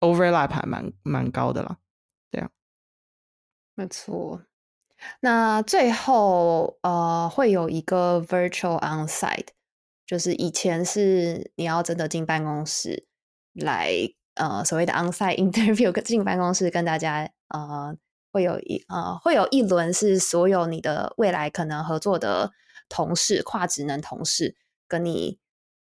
[0.00, 1.78] overlap 还蛮蛮高的啦。
[2.30, 2.50] 对啊，
[3.74, 4.42] 没错。
[5.20, 9.48] 那最后呃，会有一个 virtual onsite，
[10.06, 13.06] 就是以前是你要真的进办公室。
[13.58, 13.92] 来，
[14.34, 17.94] 呃，所谓的 onsite interview 进办公室跟大家，呃，
[18.32, 22.52] 会有一，呃，会有一轮是所有你的未来可能合作的
[22.88, 25.38] 同事，跨职能同事跟你，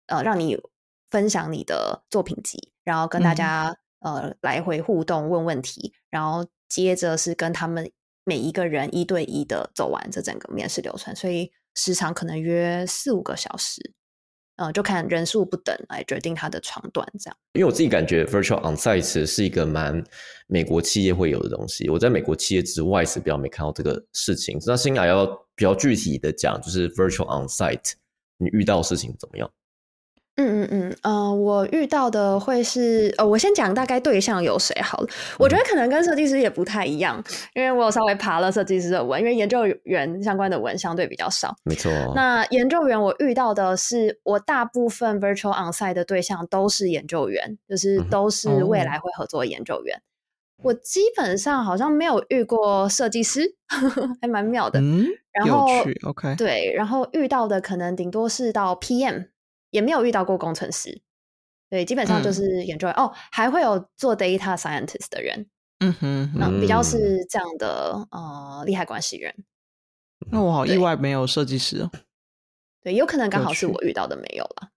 [0.07, 0.57] 呃，让你
[1.09, 7.91] 分享你的作品集，然后跟大家，呃，来回互动问问题，然后接着是跟他们
[8.23, 13.93] 每一个人一对一的走完这整个面试流程，所以时长可能约四五个小时。
[14.57, 17.37] 呃，就看人数不等来决定它的长短，这样。
[17.53, 20.03] 因为我自己感觉 virtual onsite 是一个蛮
[20.47, 24.59] 美国企业会有的东西，我在美国企业之外是比较没看到这个事情。
[24.65, 27.93] 那新雅要比较具体的讲，就是 virtual onsite，
[28.37, 29.49] 你遇到事情怎么样？
[30.37, 35.07] 嗯嗯嗯，呃，我遇到的会是，呃，我先讲大概对象有谁好了。
[35.39, 37.21] 我觉得可能跟设计师也不太一样，
[37.55, 41.55] 因为我有稍微爬了设计师的文，因为研究员相关的文相对比较少。
[41.63, 41.91] 没错。
[42.15, 49.99] 那研究员我遇到的是，我大部分 virtual onsite 的对象都是研究员，就是都是未来会合作的研究员。
[50.63, 53.55] 我基本上好像没有遇过设计师，
[54.21, 54.79] 还蛮妙的。
[54.79, 55.65] 嗯，然后
[56.03, 59.29] OK，对，然后遇到的可能顶多是到 PM。
[59.69, 61.01] 也没有遇到过工程师，
[61.69, 65.47] 对，基本上就是研究员、哦，还会有做 data scientist 的人，
[65.79, 69.33] 嗯哼比较嗯是这样的呃利害关系人。
[70.31, 71.91] 那我好意外没有设计师哦。
[72.81, 74.69] 对，有可能刚好是我遇到的没有了。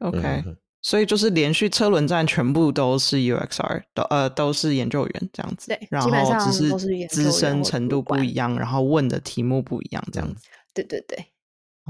[0.00, 10.48] OK，、嗯所以就是连续车轮战全部都是 UXR，都呃都是研究员这样子，对然基本上后只都是研究资深程度不一样，然后问的题目不一样这样子。
[10.72, 11.32] 对对对，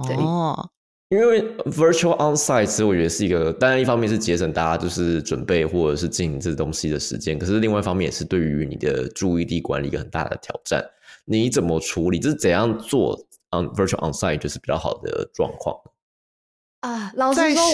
[0.07, 0.71] 对哦，
[1.11, 10.85] 因为 virtual onsite 其实我觉得是一个，当然一方面是节省大家就是准备或者是进行这东西的时间，可是另外一方面也是对于你的注意力管理一个很大的挑战。
[11.25, 12.19] 你怎么处理？
[12.19, 13.15] 就是怎样做
[13.51, 15.77] on virtual onsite 就是比较好的状况。
[16.81, 17.65] 啊，老在实说，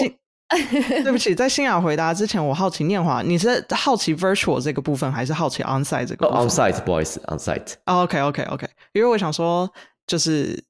[1.03, 7.73] 对不起，在新雅回答之前，我好奇念华，你是好奇 virtual 这个部分，还是好奇 onsite 这个哦部分、，onsite 不好意思，onsite。
[7.85, 9.69] 哦 OK OK OK，因为我想说，
[10.07, 10.63] 就是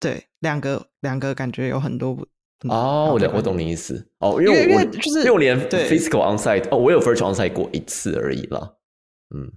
[0.00, 2.16] 对两个两个感觉有很多
[2.68, 4.06] 哦，我懂，我懂你意思。
[4.18, 8.72] 哦，因因为因为就是因为我连对 physical onsite，哦，我有 virtual onsite 过一次而已啦。
[9.34, 9.50] 嗯，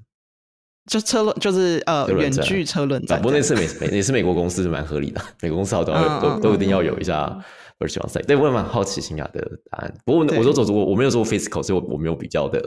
[0.89, 5.21] 就车轮就是呃远距车轮啊战，不过那次美美也是美国公司，蛮合理的。
[5.41, 7.37] 美国公司好 像嗯都嗯都一定要有一下
[7.79, 8.25] virtual onsite。
[8.25, 9.93] 对，我也蛮好奇新雅的答案。
[10.05, 12.61] 不过我对我都走过，我没有做过 physical，所以我我没有比较的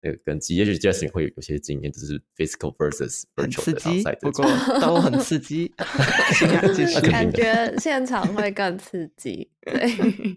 [0.00, 0.56] 那个跟机。
[0.56, 4.44] 也许 Justin 会有有些经验，就是 physical versus 很 virtual 的比赛不过
[4.80, 5.72] 都很刺激。
[7.10, 9.50] 感的觉现场会更刺激。
[9.60, 10.36] 对，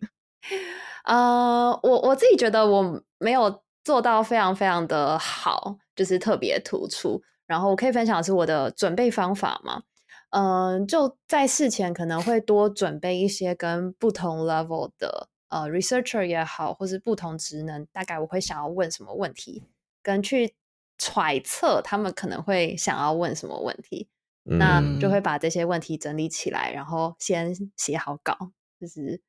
[1.06, 7.22] 呃，我我自己觉得我没有做到非常非常的好，就是特别突出。
[7.48, 9.82] 然后我可以分享的是我的准备方法嘛，
[10.30, 19.64] 嗯、就在事前可能会多准备一些跟不同 level 的呃 researcher 也好，或是不同职能，大概我会想要问什么问题，
[20.04, 20.56] 跟去
[20.98, 24.10] 揣测他们可能会想要问什么问题。
[24.44, 25.22] 那嗯就会。
[25.22, 28.36] 把这些问题整理起来，然后先写好稿，
[28.80, 29.22] 就是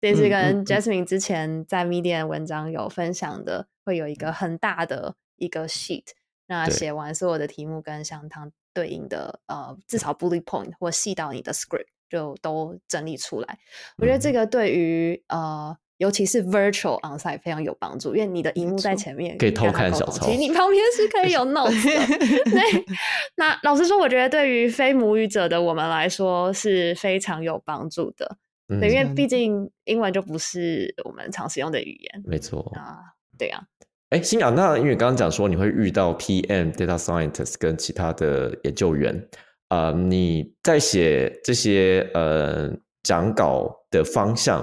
[0.00, 0.64] 这是跟嗯。
[0.64, 6.06] Jasmine 之前在 Medium 文章有分享的，会有一个很大的一个 sheet，
[6.46, 13.58] 那写完所有的题目跟相当对应的呃至少 bullet point 或细到你的 script 就都整理出来。
[13.98, 15.76] 我觉得这嗯个对于呃。
[15.98, 22.50] 尤其是 virtual onsite 非常有帮助，因为你的荧幕在前面，可以偷看小抄其实你旁边是可以有 notes 的。
[22.50, 22.84] 对，
[23.38, 28.36] 那老实说，我觉得对于非母语者的我们来说是非常有帮助的。
[28.68, 32.60] 嗯对，因为真毕竟英文就不是我们常使用的语言没错。
[32.74, 32.98] 啊。
[33.38, 33.62] 对啊，
[34.10, 39.28] 哎，新雅，那因为刚刚讲说你会遇到 PM、data scientist 跟其他的研究员，
[39.74, 42.70] 呃，你在写这些呃
[43.02, 44.62] 讲稿的方向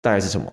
[0.00, 0.52] 大概是什么？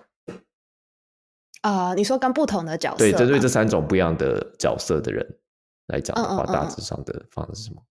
[1.62, 5.38] 啊、你说跟不同的角色对，针对这三种不一样的角色的人
[5.86, 7.82] 来讲的话，嗯嗯嗯嗯大致上的方式是什么？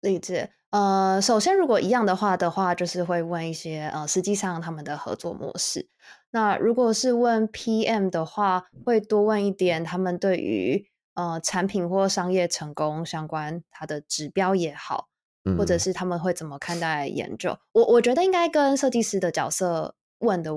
[0.00, 0.50] 理解。
[0.70, 5.90] 呃，首先如果一样的话的话，就是会问一些呃，实际上他们的合作模式。
[6.30, 15.08] 那如果是问 PM 的话，会多问一点他们对于呃产品或商业成功相关它的指标也好，
[15.56, 17.56] 或者嗯是他们会怎么看待研究。
[17.72, 20.52] 我我觉得应该跟设计师的角色问的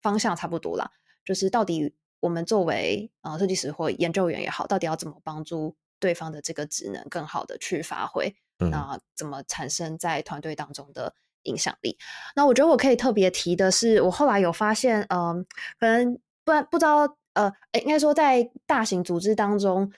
[0.00, 0.90] 方向差不多啦，
[1.24, 11.98] 就是到底我们作为呃设计师或研究员也好，到底要怎么帮助对方的这个职能更好的去发挥，嗯那怎么产生在团队当中的影响力？
[12.34, 15.44] 那我觉得我可以特别提的是，我后来有发现，嗯、
[15.78, 19.90] 可能不然不知道，呃，诶应该说在大型组织当中，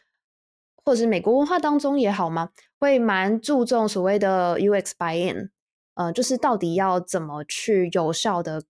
[0.88, 2.48] 或者是美国文化当中也好吗，
[2.78, 5.50] 会蛮注重所谓的 UX buy-in，
[5.96, 8.62] 呃，就是到底要怎么去有效的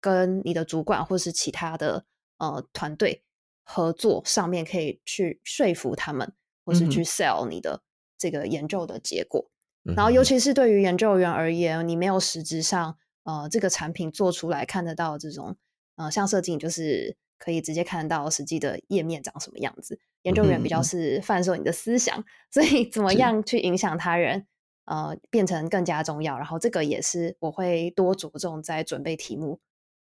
[0.00, 2.06] 跟你的主管或是其他的
[2.38, 3.22] 呃团队
[3.64, 6.32] 合作，上面可以去说服他们，
[6.64, 7.04] 或是去。
[7.04, 7.82] sell 你的
[8.16, 9.50] 这个研究的结果。
[9.82, 15.54] 然后，尤其是对于研究员而言，你没有实质上呃这个产品做出来看得到这种
[15.96, 19.98] 呃像设计，就是可以直接看到实际的页面长什么样子。
[20.22, 24.46] 研究员比较是贩售你的思想，所以怎么是样去影响他人，
[24.84, 26.36] 呃，变成更加重要。
[26.36, 29.60] 然后这个也是我会多着重在准备题目，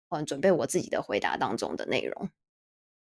[0.10, 2.30] 嗯，准备我自己的回答当中的内容。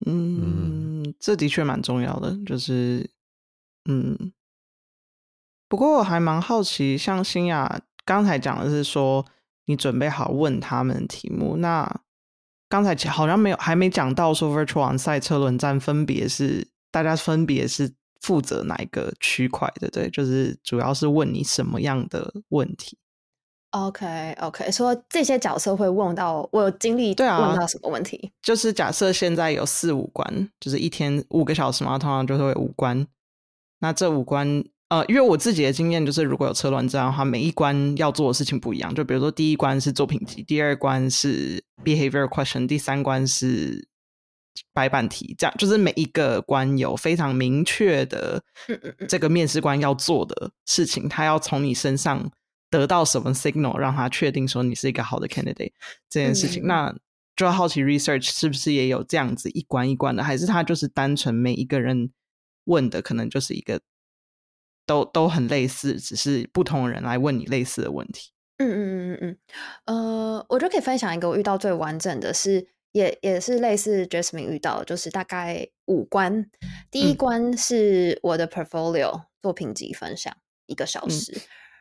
[0.07, 3.11] 嗯，这的确蛮重要的，就是
[3.89, 4.33] 嗯，
[5.69, 9.25] 不过我还蛮好奇，像新雅刚才讲的是说，
[9.67, 12.01] 你准备好问他们题目，那
[12.69, 22.99] 刚才好像没有还没讲到说 Virtual Onsite 车轮战分别是大家分别是负责哪一个区块的，对，就是主要是问你什么样的问题。
[23.71, 28.33] OK OK，说这些角色会问到我有经历对啊问到什么问题？
[28.41, 33.07] 就是假设现在有四五关，就是一天五个小时嘛，通常就会五关。
[33.81, 38.95] 那这五关，呃，因为我自己的经验就是，如果有车轮战的话，每一关要做的事情不一样。
[38.95, 43.89] 就比如说，第一关是作品集，第二关是 behavior question，第三关是
[44.73, 48.43] 白板题，这样就是每一个关有非常明确的
[49.09, 52.31] 这个面试官要做的事情，他要从你身上
[52.71, 55.73] 得到什么 signal，让他确定说你是一个好的 candidate
[56.09, 56.63] 这件事情。
[56.63, 56.97] 嗯那
[57.35, 62.11] 就要好奇 research 是不是也有这样子一关一关的，还是他就是单纯每一个人
[62.65, 63.79] 问的可能就是一个
[64.87, 68.31] 都都很类似，只是不同人来问你类似的问题。
[68.59, 69.39] 嗯嗯嗯嗯嗯，
[69.85, 76.49] 呃，我就可以分享一个我遇到最完整的是，也也是类似 Jasmine 遇到，就是大概五关。
[76.91, 80.35] 第一嗯关是我的 portfolio 作品集分享
[80.65, 81.39] 一个小嗯时，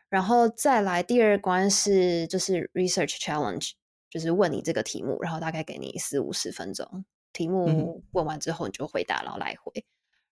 [0.10, 3.72] 然后再来第二关是就是 research challenge，
[4.10, 9.86] 就是问你这个题目，然后大概给你四五十分钟，题目问完之后你就回答，然后来回。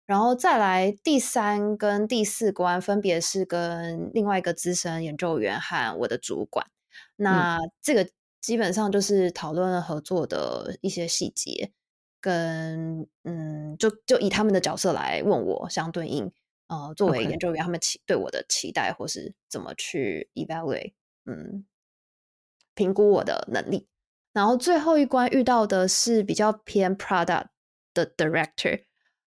[0.06, 6.68] 然后再来第三跟第四关，分别是跟另外一个资深研究员和我的主管。
[7.16, 8.10] 那这个
[8.41, 11.72] 基本上就是讨论合作的一些细节，
[12.20, 16.32] 跟嗯，就就以他们的角色来问我相对应，
[16.68, 20.93] 呃，作为研究员，他们期对我的期待或是怎么去 evaluate，
[21.26, 21.66] 嗯，
[22.76, 23.88] 评估我的能力。
[24.34, 27.47] 然后最后一关遇到的是比较偏 product
[27.93, 28.84] 的 director，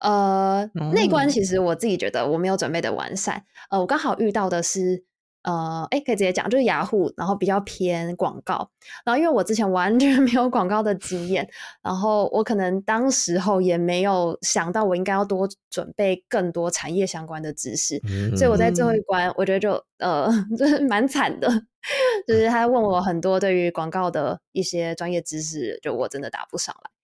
[0.06, 3.44] 呃，那关哦其实我自己觉得我没有准备的完善。
[3.72, 5.04] 呃，我刚好遇到的是，
[5.44, 8.70] 呃，哎，可以直接讲，就是雅虎，然后比较偏广告。
[9.04, 11.48] 然后因为我之前完全 没有广告的经验，
[11.82, 18.00] 然后我可能当时候也没有想到我应该要多准备更多产业相关的知识，
[18.38, 21.50] 所以我在最后一关，我觉得就呃， 就是蛮惨的，
[22.28, 26.95] 就是他问我很多对于广告的一些专业知识，就我真的答不上来。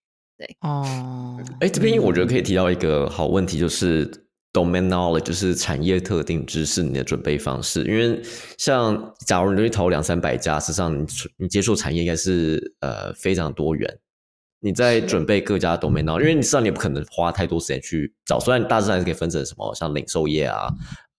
[0.62, 4.10] 哦，哎，这边我觉得可以提到一个好问题，就是
[4.52, 7.84] domain knowledge，就是产业特定知识你的准备方式。
[7.84, 8.20] 因为
[8.58, 11.06] 像假如你去投两三百家，实际上你
[11.38, 13.98] 你接触产业应该是呃非常多元。
[14.64, 20.68] 你在准备各家 domain knowledge，因为你知道你不可能花太多时间去找，虽然大致上还是可以分成什么像零售业啊、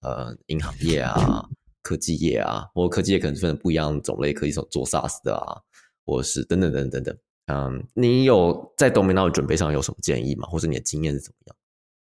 [0.02, 1.44] 呃银行业啊、
[1.84, 5.60] 科技业啊，或科技业可能分成不一样种类，可以做做 SaaS 的啊，
[6.06, 7.18] 或者是等等等等等等。
[7.48, 10.48] 嗯，你有在 domain knowledge 准备上有什么建议吗？
[10.48, 11.56] 或者你的经验是怎么样？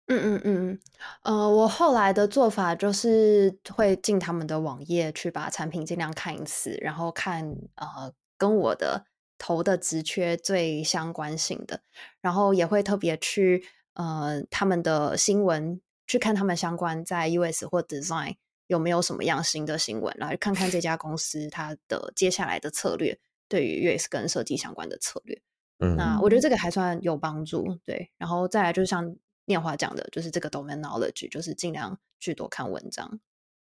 [0.08, 0.80] 嗯嗯嗯嗯，
[1.22, 9.06] 呃，我后来的做法就是会进他们的网页去把产品尽量看一次，然后看呃跟我的
[9.38, 11.80] 投的职缺最相关性的，
[12.20, 13.64] 然后也会特别去
[13.94, 18.36] 呃他们的新闻去看他们相关在 US 或 Design
[18.68, 23.18] 有没有什么样新的新闻，然后看看这家公司它的接下来的策略
[23.54, 25.40] 对于 UX 跟设计相关的策略。
[25.78, 28.10] 嗯，那我觉得这个还算有帮助，对。
[28.18, 33.20] 然后再来就是像念华讲的，就是这个 domain knowledge，就是尽量去多看文章，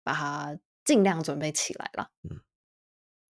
[0.04, 2.10] 把它尽量准备起来了。
[2.30, 2.42] 嗯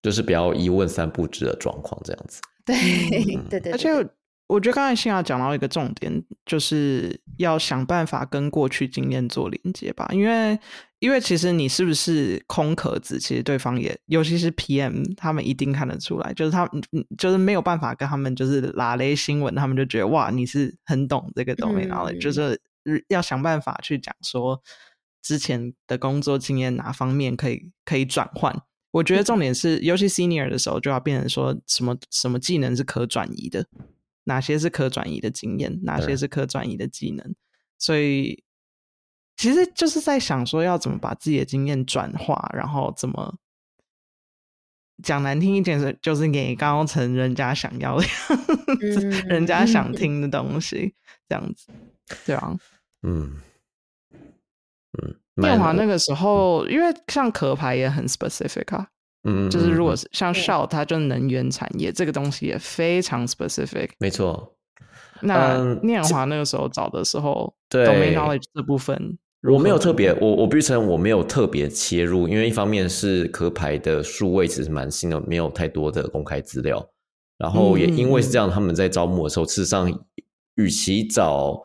[0.02, 2.40] 就是不要一问三不知的状况这样子。
[2.64, 2.76] 对
[3.36, 3.90] 嗯对对，而且
[4.48, 10.58] 我觉得刚才新雅讲到一个重点，就是要想办法跟过去经验做连接吧，因为
[11.00, 22.62] 因为其实你是不是空壳子，其实对方也，尤其是 PM，他们一定看得出来，就是他嗯就是没有办法跟他们就是拉雷新闻，他们就觉得哇你是很懂这个 domain knowledge，、嗯就是
[23.08, 24.62] 要想办法去讲说
[25.24, 28.56] 之前的工作经验哪方面可以可以转换。
[28.92, 33.66] 我觉得重点是，尤其 senior 的时候，就要变成说什么什么技能是可转移的，
[34.26, 37.34] 哪些是可转移的经验，哪些是可转移的技能。
[37.80, 38.44] 所以
[39.36, 43.38] 其实就是在想说，要怎么把自己的经验转化，然后怎么
[45.04, 48.38] 讲难听一点是，就是给高层人家想要的样
[48.80, 50.94] 子，嗯人家想 听的东西，
[51.28, 51.68] 这样子，
[52.26, 52.56] 对啊。
[53.02, 53.42] 嗯
[54.98, 58.88] 嗯，电华蛮那个时候，因为像壳牌也很 specific 啊，
[59.26, 60.42] 嗯，就是如果嗯是像对。
[60.42, 63.90] Shell，它就能源产业这个东西也非常 specific。
[63.98, 64.56] 没错，
[65.22, 69.18] 那嗯念华那个时候找的时候对，domain knowledge 这部分
[69.52, 76.84] 我没有特别，我我必须承认我没有特别切入，因为一方面是壳牌的数位其实蛮新的，没有太多的公开资料，
[77.38, 79.88] 然后也因为是这样，他们在招募的时候，事实上
[80.56, 81.62] 与其找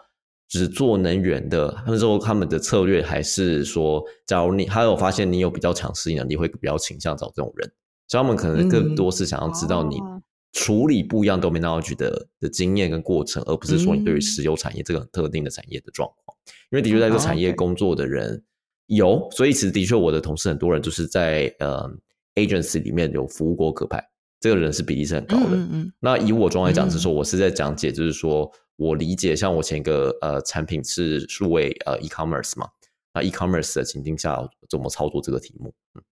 [0.50, 7.72] 只做能源的，他们说他们的策略还是说，假如你他有发现你有比较强适应能力，会比较倾向找这种人，
[8.08, 10.20] 所以他们可能更多是想要知道你哦。
[10.52, 14.20] 处理不一样 domain knowledge 的的经验跟过程，而不是说你对于嗯。
[14.20, 16.36] 石油产业这个很特定的产业的状况。
[16.72, 18.42] 因为的确在这个产业工作的人
[18.86, 21.88] 有，所以其实的确我的同事很多人就是在呃
[22.34, 24.04] agency 里面有服务过壳牌，
[24.40, 25.56] 这个人是比例是很高的。
[25.56, 26.90] 嗯嗯那以我状来讲，嗯。
[26.90, 28.50] 是说我是在讲解，就是说
[28.80, 32.66] 我理解，像我前一个呃产品是数位呃 e-commerce 嘛，
[33.12, 35.74] 那 e-commerce 的情境下怎么操作这个题目？
[35.94, 36.02] 嗯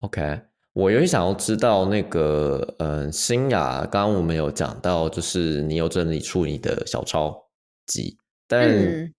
[0.00, 0.42] ，OK，
[0.74, 7.48] 我有想要知道那个，嗯，新雅，刚刚我们有讲到，就是你有整理出你的小抄
[7.86, 9.10] 集，但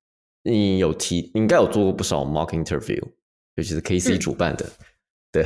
[0.44, 3.02] 你有提，你应该有做过不少 mock interview，
[3.56, 4.70] 尤其是 KC 主办的
[5.32, 5.44] 的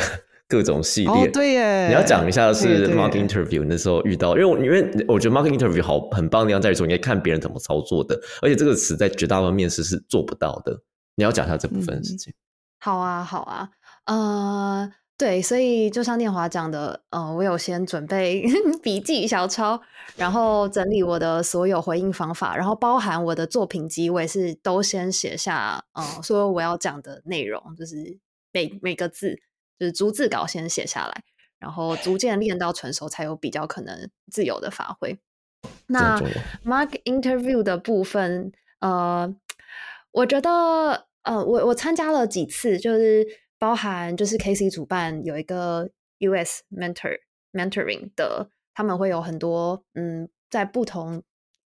[0.49, 1.29] 各种系列。
[1.29, 10.77] 对耶，你要讲一下是 Mark Interview 那时候遇到，因为因为我觉得 Mark Interview 好很棒的地方在于说，你可以看别人怎么操作的，而且这个词在绝大部分面试是做不到的。
[11.15, 12.33] 你要讲一下这部分事情。
[12.79, 13.69] 好啊，好啊，
[14.07, 14.91] 呃。
[15.19, 18.41] 对，所以就像念华讲的，呃，我有先准备
[18.81, 19.77] 笔记小抄，
[20.15, 27.97] 然后整理我的所有回应方法，然后包含我的作品集，我也是都先写下，呃，所有我要讲的内容，就是
[28.53, 29.37] 每每个字，
[29.79, 31.23] 就是逐字稿先写下来，
[31.57, 35.17] 然后逐渐练到成熟，才有比较可能自由的发挥。
[35.87, 36.19] 那
[36.65, 39.33] mark interview 的部分，呃，
[40.11, 43.25] 我觉得，呃，我我参加了几次，就是。
[43.61, 47.19] 包含就是 KC 主办有一个 US mentor
[47.51, 51.23] mentoring 的，他们会有很多嗯，在不同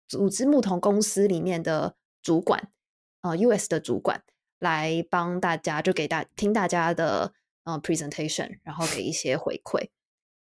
[0.07, 2.69] 组织、不同公司里面的主管
[3.23, 4.23] 呃 US 的主管
[4.57, 7.33] 来帮大家，就给大听大家的
[7.63, 9.89] 呃 presentation，然后给一些回馈。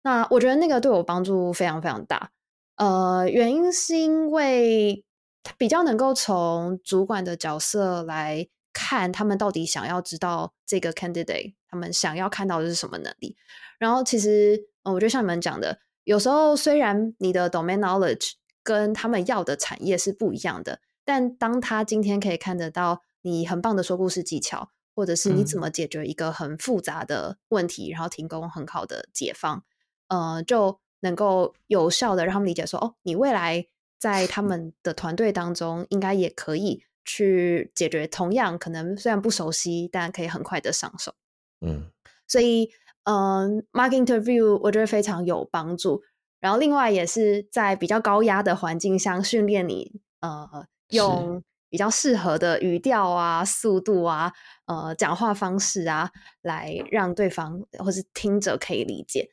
[0.02, 2.30] 那我觉得那个对我帮助非常非常大。
[2.76, 5.04] 呃，原因是因为
[5.42, 8.48] 他比较能够从主管的角色来。
[8.76, 13.36] 看他们到底想要知道这个 candidate，他们想要看到的是什么能力。
[13.78, 18.32] 然后其实，嗯，我觉得像你们讲的，有时候虽然你的 domain knowledge
[18.64, 29.64] 跟他们要的产业是不一样的，但当他今天可以看得到你很棒的说故事技巧，或者是你怎么解决一个很复杂的问题，然后提供很好的解放，
[30.08, 33.66] 呃，就能够有效的让他们理解说，哦，你未来
[33.98, 36.84] 在他们的团队当中应该也可以。
[37.06, 41.14] 去解决同样可能虽然不熟悉，但可以很快的上手。
[41.60, 41.90] 嗯，
[42.26, 42.70] 所以
[43.02, 46.02] 嗯，mark interview 我觉得非常有帮助。
[46.40, 51.42] 然后另外也是在比较高压的环境下训练你，呃，用
[51.74, 54.32] 比较适合的语调啊、速度啊、
[54.66, 56.08] 呃，讲话方式啊，
[56.40, 59.28] 来让对方或是听者可以理解。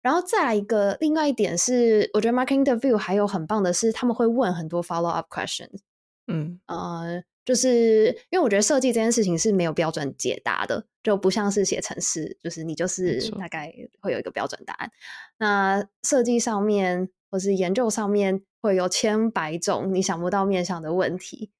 [0.00, 5.80] 然后再来一个，另外一点是，我觉得 mark interview 还有很棒的是，他们会问很多 follow up questions。
[6.28, 14.92] 嗯呃，就是因为我觉得设计这件事情是没有标准解答的，就不像是写程式，就是你就是大概会有一个标准答案。
[15.38, 21.50] 那设计上面或是研究上面会有千百种你想不到面向的问题，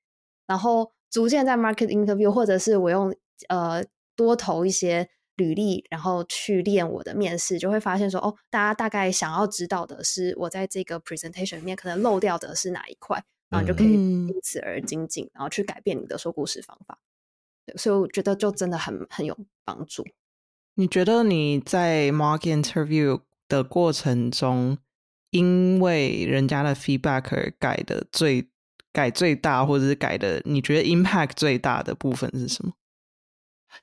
[0.50, 3.14] 然后逐渐在 market interview 或者是我用
[3.48, 3.80] 呃
[4.16, 13.24] 多投一些履历，然后去练我的面试，就会发现说哦，大家大概想要知道的是我在这个 presentation 里面可能漏掉的是哪一块。
[13.52, 16.96] 然后就可以因此而精进，然后去改变你的说故事方法。
[17.66, 20.06] 对，所以我觉得就真的很很有帮助。
[20.76, 24.78] 你觉得你在 market interview 的过程中，
[25.30, 28.48] 因为人家的 feedback 而改的最
[28.92, 32.72] 改最大，或者是改的你觉得 impact 最大的部分是什么？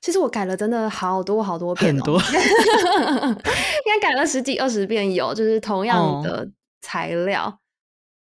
[0.02, 6.46] 其实我改了真的好多好多遍，很多， 应该改了十几二十遍有，就是同样的
[6.82, 7.58] 材料。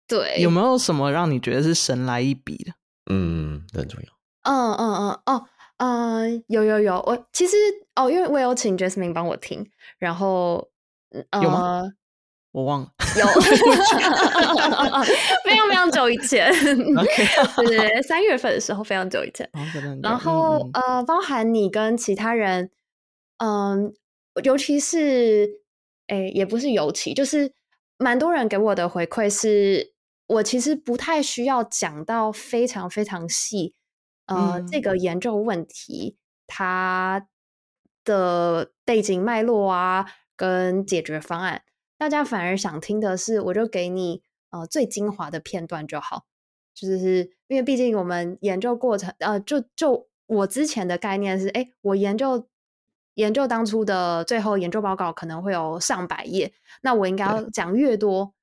[0.07, 2.72] 对，有没有什么让你觉得是神来一笔的？
[3.11, 4.09] 嗯，很重要。
[4.43, 5.45] 嗯嗯嗯哦，
[5.78, 7.55] 嗯，有有有，我其实
[7.95, 9.69] 哦，因为我有请 Jasmine 帮我听，
[9.99, 10.69] 然后
[11.41, 11.84] 有吗？
[12.52, 13.26] 我忘了，有，
[15.43, 19.49] 非常非常久以前，对，三月份的时候非常久以前。
[20.04, 22.70] 然后呃，包含你跟其他人，
[23.38, 23.93] 嗯，
[24.43, 25.49] 尤其是
[26.08, 27.54] 哎，也不是尤其，就是
[27.97, 29.91] 蛮多人给我的回馈是。
[30.28, 33.76] 我其实不太需要讲到非常非常细，
[34.28, 36.16] 呃，这个研究问题
[36.47, 37.28] 它
[38.06, 40.06] 的背景脉络啊，
[40.38, 41.64] 跟解决方案，
[42.02, 46.26] 大家反而想听的是，我就给你呃最精华的片段就好，
[46.74, 52.47] 就是因为毕竟我们研究过程，呃，就就我之前的概念是，哎，我研究
[53.14, 58.34] 研究当初的最后研究报告可能会有上百页，那我应该要讲越多。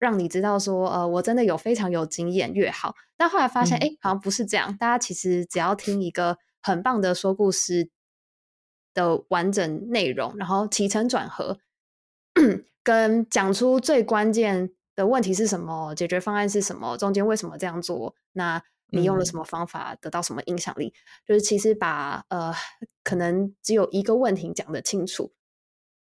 [0.00, 2.96] 让你知道说，呃，我真的有非常有经验越好。
[3.16, 4.76] 但后来发现，哎，好像不是这样。
[4.76, 7.88] 大家其实只要听一个很棒的说故事
[8.92, 11.60] 的完整内容，然后起承转合，
[12.82, 20.92] 跟讲出最关键的问题是什么，解决方案是什么，中间为什么这样做，那你用了什么方法，得到什么影响力，
[21.26, 22.54] 就是其实把呃，
[23.02, 25.32] 可能只有一个问题讲得清楚，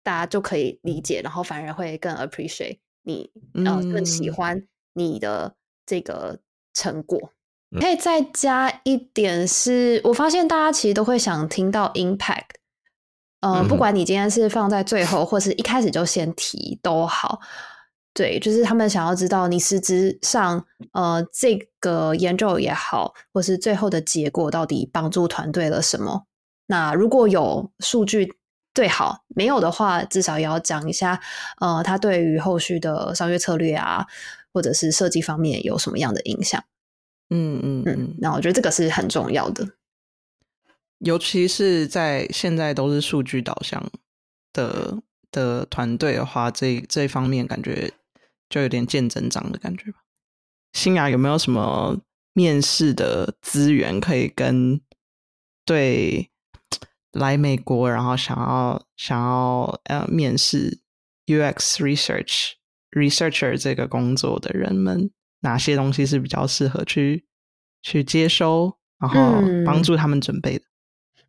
[0.03, 2.79] 大家就可以理解，然后反而会更 appreciate。
[3.05, 3.31] 你
[3.65, 5.55] 呃更喜欢你的
[5.85, 6.39] 这个
[6.73, 7.33] 成果，
[7.81, 12.55] 可以再加一点是，我发现大家其实都会想听到 impact，
[13.43, 17.41] 呃，嗯不管你今天是放在最后，或是一开始就先提都好。
[18.13, 20.63] 对，就是他们想要知道你实质上，
[20.93, 26.25] 呃，这个研究也好，或是最后的结果到底帮助团队了什么。
[26.67, 28.35] 那如果有数据
[28.73, 31.19] 最好，没有的话，至少也要讲一下，
[31.59, 34.05] 呃，它对于后续的商业策略啊，
[34.53, 36.63] 或者是设计方面有什么样的影响。
[37.29, 39.67] 嗯嗯嗯嗯，，那我觉得这个是很重要的。
[41.03, 43.91] 尤其是在现在都是数据导向
[44.53, 45.01] 的
[45.31, 47.91] 的团队的话，这这方面感觉
[48.49, 49.99] 就有点见真章的感觉吧。
[50.71, 51.99] 新雅有没有什么
[52.33, 54.79] 面试的资源可以跟
[55.65, 56.31] 对
[57.11, 60.79] 来美国然后想要想要呃面试
[61.27, 62.53] UX research
[62.91, 67.25] researcher 这个工作的人们，哪些东西是比较适合去
[67.81, 70.65] 去接收，然后嗯帮助他们准备的？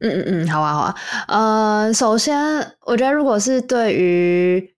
[0.00, 0.94] 嗯嗯嗯，好啊好啊。
[1.28, 2.36] 呃，首先，
[2.80, 4.74] 我觉得如果是对于，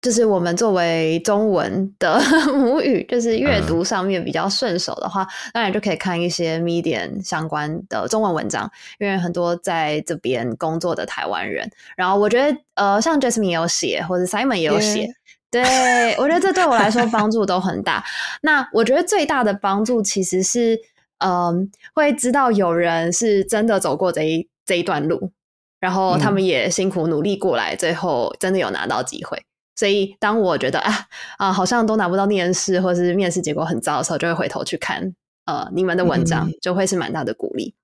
[0.00, 2.18] 就是我们作为中文的
[2.54, 11.70] 母语，就是阅读上面比较顺手的话，当然就可以看一些 Medium 相关的中文文章，因为很多在这边工作的台湾人。
[11.96, 15.06] 然后我觉得，呃，像 Jasmine 也有写，或者 Simon 也有写。
[15.50, 18.04] 对，我觉得这对我来说帮助都很大。
[18.42, 20.78] 那我觉得最大的帮助其实是，
[21.20, 25.32] 嗯，会知道有人是真的走过这一这一段路，
[25.78, 29.42] 然后他们也辛苦努力过来，最后真的有拿到机会。
[29.76, 31.06] 所以当我觉得啊
[31.38, 35.14] 啊，好像都拿不到面试，或是面试结果很糟的时候，就会回头去看
[35.46, 37.74] 呃你们的文章，嗯就会是蛮大的鼓励。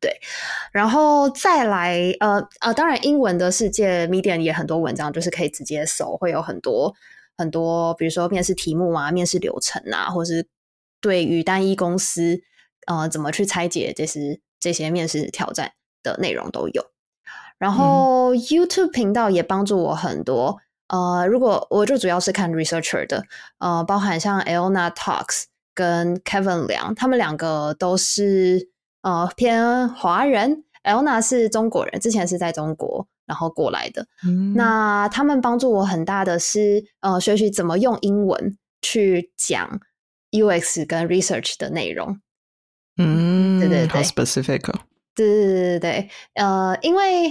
[0.00, 0.12] 对，
[0.70, 6.94] 然后再来，呃呃，当然，英文的世界 Medium 也很多文章，就是可以直接搜，会有很多
[7.36, 10.46] 很多，比如说面试题目啊、面试流程啊，或是
[11.00, 12.40] 对于单一公司
[12.86, 15.72] 呃怎么去拆解这些这些面试挑战
[16.02, 16.84] 的内容都有。
[17.58, 23.24] 然后 YouTube 频道也帮助我很多，呃，如果我就主要是看 researcher 的，
[23.58, 25.44] 呃，包含像 Elna Talks
[25.74, 28.68] 跟 Kevin 梁，他们两个都是
[29.02, 34.06] 呃偏华人，Elna 是中国人，之前是在中国然后过来的。
[34.24, 39.80] 嗯那他们帮助我很大的是，呃，学习怎么用英文去讲
[40.32, 42.20] UX 跟 research 的内容。
[42.96, 44.80] 嗯，对对对好 specific 哦。
[45.14, 47.28] 对对对对对，呃，因为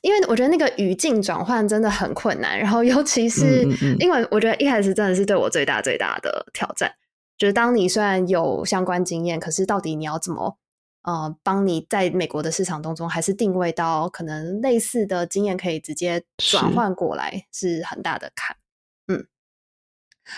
[0.00, 6.92] 因为我觉得那个语境转换真的很困难，然后尤其是嗯嗯嗯英文，我觉得一开始真的是对我最大最大的挑战，
[7.38, 10.56] 就是当你虽然有相关经验，可是到底你要怎么
[11.02, 18.56] 呃帮你在美国的市场当中，还是定位到可能类似的经验可以直接转换过来，是很大的坎。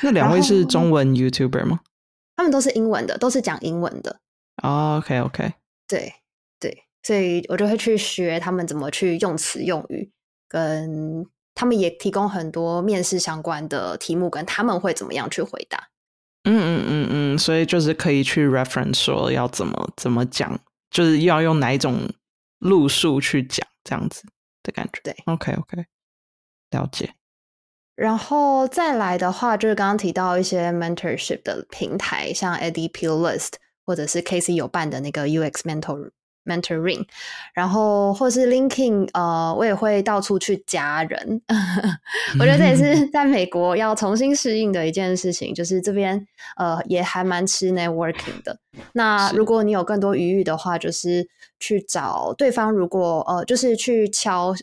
[0.02, 1.80] 那两位是中文 YouTuber 吗？
[2.36, 4.20] 他们都是英文的，都是讲英文的，
[4.62, 5.52] 哦，OK OK，
[5.86, 6.12] 对
[6.58, 10.10] 对，所以我就会去学他们怎么去用词用语，
[10.48, 11.24] 跟
[11.54, 15.90] 他们也提供很多面试相关的题目，跟他们会怎么样去回答。
[16.42, 20.58] 嗯嗯嗯嗯，所以就是可以去 reference 说要怎么怎么讲，
[20.90, 22.10] 就是要用哪一种
[22.58, 24.24] 路数去讲，这样子
[24.64, 25.00] 的感觉。
[25.04, 25.86] 对，OK OK，
[26.70, 27.14] 了解。
[27.96, 33.52] 然后再来的话，就是刚刚提到一些 mentorship 的平台，像 Peel List
[33.86, 36.10] 或者是 Casey 有办的那个 UX mentor
[36.44, 37.06] mentoring，
[37.54, 41.40] 然后或是 LinkedIn，呃，我也会到处去加人。
[42.38, 46.26] 我觉得这也是在美国要重新适应的一件事情，就是这边
[46.56, 48.58] 呃也还蛮吃 networking 的。
[48.92, 54.54] 那如果你有更多余裕的话，就是去找对方，如果呃就是去敲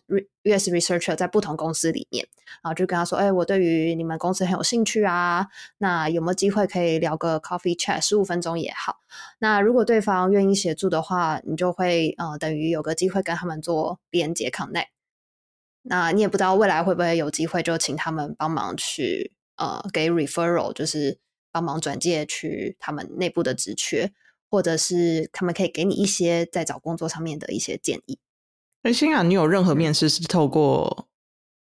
[0.43, 2.27] US researcher 在不同公司里面。
[2.61, 5.47] 然后就跟他说：“哎、我对于你们公司很有兴趣啊，
[5.77, 8.97] 那有没有机会可以聊个 coffee chat 十五分钟也好？
[9.39, 14.87] 那如果对方愿意协助的话，你就会呃等于有个机会跟他们做连接 connect。
[15.83, 21.17] 那你也不知道未来会不会有机会，就请他们帮忙去呃给 referral，就是
[21.51, 24.11] 帮忙转介去他们内部的职缺，
[24.49, 28.19] 或者是他们可以给你一些在找工作上面的一些建议。
[28.83, 31.07] 哎，欣雅，你有任何面试是透过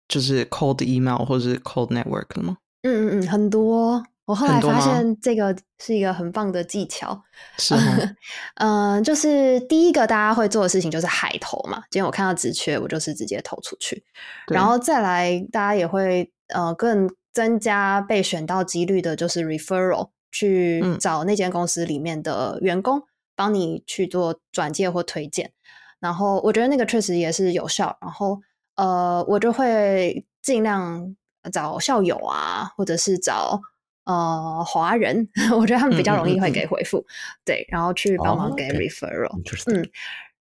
[0.06, 2.58] 就是 cold email 或是 cold network 的吗？
[2.82, 4.04] 嗯嗯嗯，很多。
[4.26, 7.22] 我后来发现这个是一个很棒的技巧。
[7.58, 7.96] 是吗？
[8.60, 11.78] 嗯，就是第一个大家会做的事情就是海投嘛。
[11.90, 14.04] 今天我看到职缺，我就是直接投出去。
[14.48, 23.02] 然后再来，大家也会呃更增加被选到几率的，就是 referral 去嗯找那间公司里面的员工
[23.34, 25.52] 帮你去做转介或推荐。
[26.00, 27.98] 然后我觉得那个确实也是有效。
[28.00, 28.40] 然后
[28.76, 31.14] 呃，我就会尽量
[31.52, 33.60] 找校友啊，或者是找
[34.04, 35.28] 呃华人，
[35.60, 37.04] 我觉得他们比较容易会给回复。
[37.44, 39.38] 对，然后去帮忙给 referral。
[39.66, 39.86] 嗯，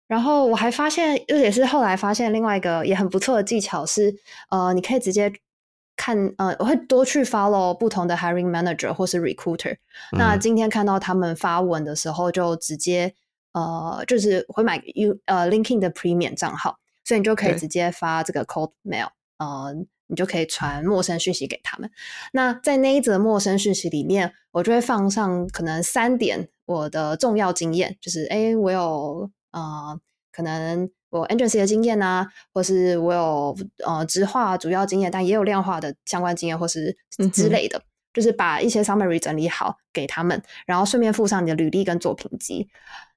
[0.09, 4.15] 然后我还发现，这也是后来发现另外一个也很不错的技巧是，
[4.51, 5.33] 呃，你可以直接
[5.97, 9.77] 看，呃，我会多去 follow 不同的 hiring manager 或是 recruiter。
[10.13, 13.15] 那今天看到他们发文的时候，就直接
[13.53, 19.75] 呃，就是会买 U 呃 LinkedIn 的 Premium 账号，所以你就可以直接发这个 cold mail，呃，
[20.07, 21.91] 你就可以传陌生讯息给他们。
[22.33, 29.31] 那在那一则陌生讯息里面，我就会放上可能三点我的重要经验，就是哎，我有。
[29.53, 30.01] 呃，
[30.33, 36.97] 可能我 agency 的经验呐，或是我有呃直化主要经验，但也有量化的相关经验，或是
[37.31, 37.83] 之类的，
[38.15, 42.67] 就是把一些 summary 整理好给他们，然后顺便附上你的履历跟作品集。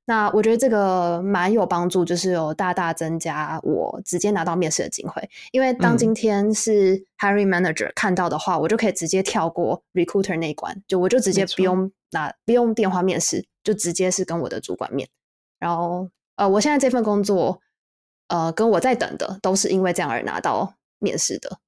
[0.07, 5.29] 那我觉得这个蛮有帮助，就是有大大增加我直接拿到面试的机会。
[5.53, 15.07] 因为当今天是 hiring manager 看到的话，我就可以直接跳过 recruiter 那一关，就我就直接不用拿不用电话面试，就直接是跟我的主管面，
[15.57, 16.09] 然后。
[16.37, 17.61] 呃，我现在这份工作，
[18.27, 21.59] 呃，跟我在等的都是因为这样而拿到面试的，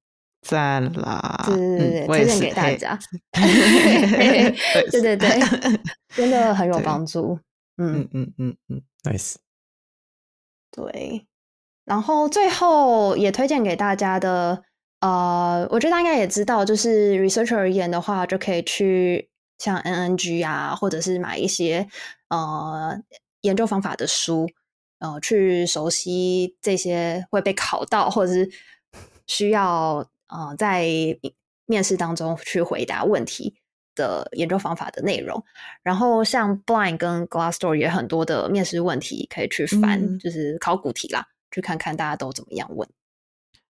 [0.42, 1.44] 赞啦！
[1.46, 2.98] 对对对对，推荐给大家。
[4.90, 5.28] 对对对，
[6.14, 7.38] 真的很有帮助。
[7.76, 9.36] 嗯嗯嗯嗯，nice。
[10.70, 11.26] 对，
[11.84, 14.62] 然后最后也推荐给大家的，
[15.00, 19.28] 呃，我觉得大家应该也知道，就是 researcher 而言的话，就可以去
[19.58, 21.88] 像 NNG 啊，或者是买一些
[22.28, 22.98] 呃
[23.42, 24.48] 研究方法的书。
[24.98, 28.50] 呃，去熟悉这些会被考到，或者是
[29.28, 30.88] 需要呃在
[31.66, 33.54] 面试当中去回答问题
[33.94, 35.44] 的研究方法的内容。
[35.84, 42.88] 然后像 Blind 跟 Glassdoor 也很多的面试问题可以去翻，就是考古题啦，去看看大家都怎么样问。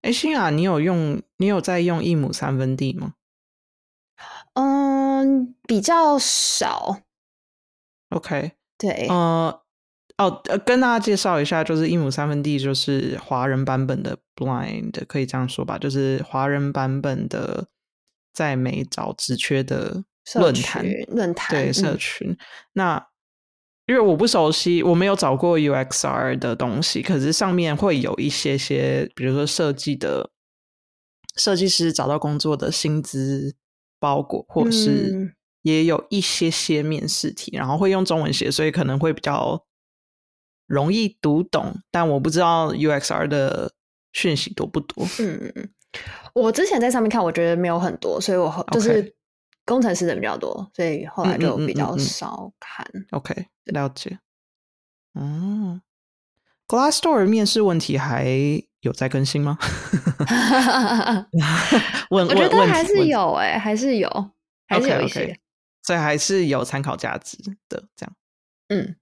[0.03, 3.15] 哎，新雅，你有用你有在用一亩三分地吗？
[4.53, 7.01] 嗯，比较少。
[8.11, 9.61] OK，对，呃。
[10.17, 17.67] 哦，呃，跟大家介绍一下，就是一亩三分地，就是华人版本的 Blind，可以这样说吧，就是华人版本的
[18.33, 20.03] 在美找职缺的
[20.33, 22.35] 论坛，论坛对社群。
[22.73, 23.07] 那
[23.85, 30.31] 因为我不熟悉，我没有找过 UXR 的东西，可是上面会有一些些，比如说设计的
[31.35, 33.55] 设计师找到工作的薪资
[33.99, 39.63] 包裹，或是也有一些些面试题，然后会用中文写，所以可能会比较。
[40.67, 43.71] 容易读懂，但我不知道 UXR 的
[44.13, 45.05] 讯息多不多。
[45.19, 45.69] 嗯嗯嗯，
[46.33, 49.15] 我之前在上面看，我觉得没有很多，所以我就是
[49.65, 52.85] 工程师人比较多，所以后来就比较少看。
[53.11, 54.19] OK，了解。
[55.15, 55.81] 嗯
[56.67, 58.27] ，Glassdoor 面试问题还
[58.81, 59.57] 有在更新吗？
[62.09, 64.31] 问，我觉得还是有，哎，还是有，
[64.67, 65.39] 还是有一些，
[65.81, 67.37] 所以还是有参考价值
[67.69, 67.83] 的。
[67.95, 68.15] 这样，
[68.67, 68.95] 嗯。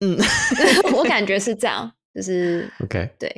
[0.00, 0.16] 嗯，
[0.94, 3.28] 我感觉是这样，就是 OK，对，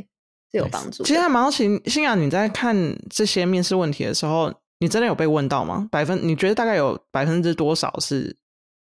[0.53, 1.03] 是有帮助。
[1.03, 2.77] 其实还蛮好奇，新雅，你在看
[3.09, 5.89] 这些面试问题的时候，你真的有被问到吗？
[5.91, 8.37] 百分，你觉得大概有百分之多少是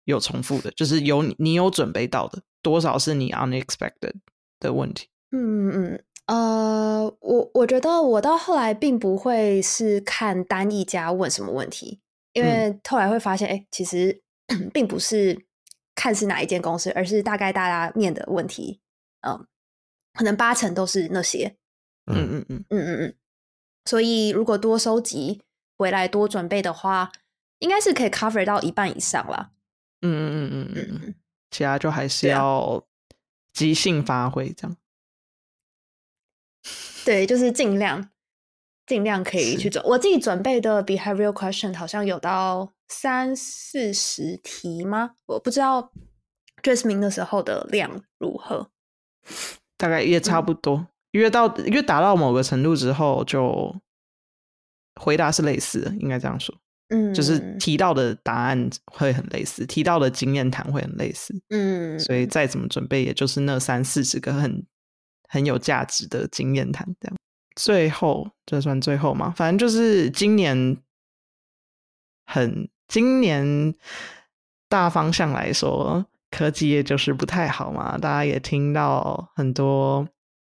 [0.03, 0.69] 有重复的？
[0.71, 4.13] 就是有你有准备到的，多少是你 unexpected
[4.59, 5.07] 的问题？
[5.31, 11.99] 嗯嗯呃，我我觉得我到后来并不会是看单一家问什么问题，
[12.33, 14.21] 因为后来会发现，哎，其实
[14.73, 15.44] 并不是。
[15.95, 18.81] 看是哪一间公司，而是大概大家面的问题，
[19.21, 19.47] 嗯，
[20.13, 21.55] 可能八成都是那些，
[22.05, 22.15] 嗯。
[22.15, 22.27] 嗯。
[22.29, 23.15] 嗯嗯嗯嗯，
[23.85, 25.41] 所以如果多收集
[25.77, 27.11] 回来多准备的话，
[27.59, 29.51] 应该是可以 cover 到一半以上了。
[30.01, 31.15] 嗯嗯嗯嗯嗯嗯，
[31.49, 32.85] 其他就还是要
[33.53, 34.77] 即兴发挥这样。
[37.05, 38.09] 对，就是尽量
[38.87, 39.83] 尽量可以去准。
[39.85, 42.71] 我自己准备的 behavioral question 好像有到。
[42.87, 45.15] 三四十题吗？
[45.25, 45.91] 我不知道
[46.61, 48.69] Jasmine 的时候的量如何，
[49.75, 50.85] 大概也差不多。
[51.09, 53.75] 越到越达到某个程度之后，就
[55.01, 56.55] 回答是类似的，应该这样说。
[56.89, 61.33] 嗯，就是提到的答案会很类似，提到的经验谈会很类似。
[61.49, 64.63] 嗯，所以再怎么准备，也就是那三四十个很
[65.27, 67.17] 很有价值的经验谈这样。
[67.55, 69.33] 最后，这算最后吗？
[69.35, 70.77] 反正就是今年
[72.25, 72.69] 很。
[72.87, 73.73] 今年
[74.69, 77.97] 大方向来说，科技业就是不太好嘛。
[77.97, 80.07] 大家也听到很多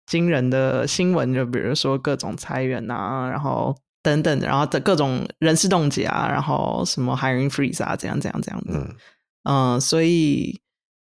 [0.06, 8.96] 惊人的新闻，就比如说各种裁员啊，然后等等，然后的各种人事冻结啊，然后什么 hiring freeze 啊，怎样怎样怎样的。
[9.46, 10.62] 嗯，所以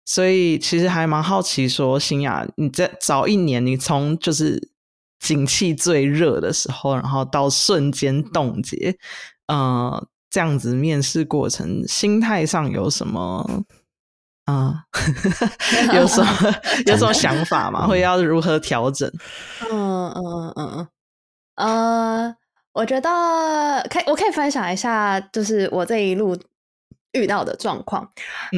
[0.04, 4.71] 所以其实还蛮好奇，说新雅，你在早一年，你从就是
[5.22, 8.98] 景气最热的时候，然后到瞬间冻结，
[9.48, 10.06] 嗯。
[10.34, 13.46] 这样子面试过程，心态上有什么
[14.46, 14.86] 啊，
[15.94, 16.32] 有什么
[16.88, 17.86] 有什么想法吗？
[17.86, 19.12] 会要如何调整？
[19.70, 20.88] 嗯嗯嗯
[21.58, 22.36] 嗯，呃，
[22.72, 26.34] 我觉得可以，我可以分享一下，就是我这一路
[27.12, 28.10] 遇到的状况，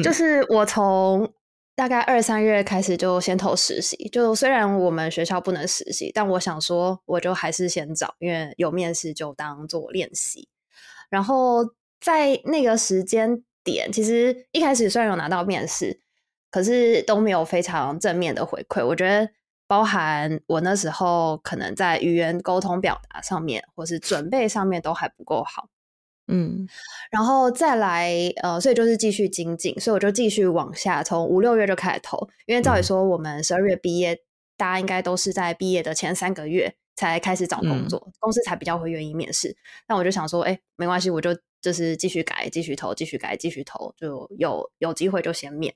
[0.04, 1.28] 就是我从
[1.74, 10.48] 大概二三月开始就先投实习，就虽然我们学校不能实习，但我想说我就还是先找，因为有面试就当做练习。
[11.10, 11.64] 然后
[12.00, 16.00] 在那个时间点，其实一开始虽然有拿到面试，
[16.50, 18.86] 可是都没有非常正面的回馈。
[18.86, 19.30] 我觉得。
[19.66, 25.66] 包含我那时候可能在语言沟通表达上面，或是准备上面都还不够好，
[26.28, 26.66] 嗯，
[27.10, 28.12] 然后再来
[28.42, 34.18] 呃，所以就是继续精进，所以我就继续往下，从五六月就开始投，因为照理说我们十二月毕业，
[34.56, 39.56] 大家应该都是在毕业的前三个月才开始找工作，公司才比较会愿意面试。
[39.88, 45.74] 那我就想说，哎，没关系，我就就是继续改，继续投，继续改，继续投，就有有机会就先面，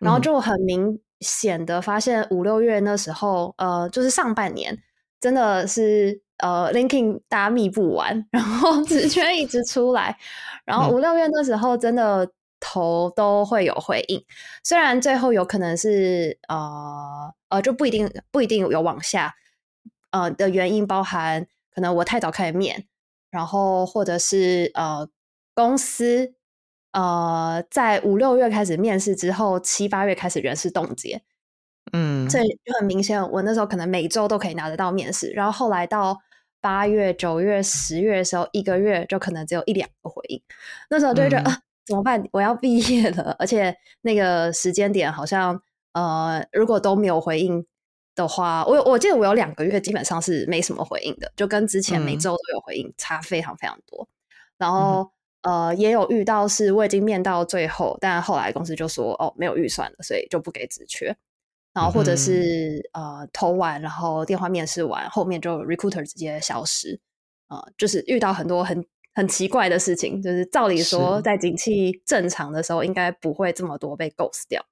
[0.00, 1.00] 然后就很明。
[1.22, 4.82] 显的发现五六月那时候，呃，就是上半年
[5.20, 10.16] 真的是呃，linking 大家密不完，然后 职缺一直出来，
[10.64, 14.24] 然后五六月那时候真的头都会有回应，
[14.62, 19.34] 虽然最后有可能是呃呃就不一定不一定有往下，
[20.10, 22.86] 呃的原因包含可能我太早开始面，
[23.30, 25.08] 然后或者是呃
[25.54, 26.34] 公司。
[26.92, 31.22] 呃，在五六月开始面试之后，七八月开始人事冻结，
[31.92, 36.18] 嗯，所以就很明显，我那时候可能每周都可以拿得到面试，然后后来到
[36.60, 40.42] 八月、九月、十月的时候，一个月就可能只有一两个回应，
[40.88, 42.22] 那时候就会觉得啊，怎么办？
[42.32, 45.60] 我要毕业了，而且那个时间点好像
[45.92, 47.66] 呃，如果都没有回应
[48.14, 54.08] 的话，我我记得我有两个月基本上是没什么回应的，就跟之前每周都有回应差非常非常多，
[54.58, 55.10] 然后。
[55.42, 61.16] 呃，也有遇到是我已经面到最后，但后来公司就说哦没有预算了，所以就不给职缺。
[61.72, 67.00] 然后或者是呃投完，然后电话面试完，后面就 recruiter 直接消失。
[67.48, 74.64] 呃，就是遇到很多很很奇怪的事情，就是照理说在景气正常的时候，应该不会这么多被 ghost 掉。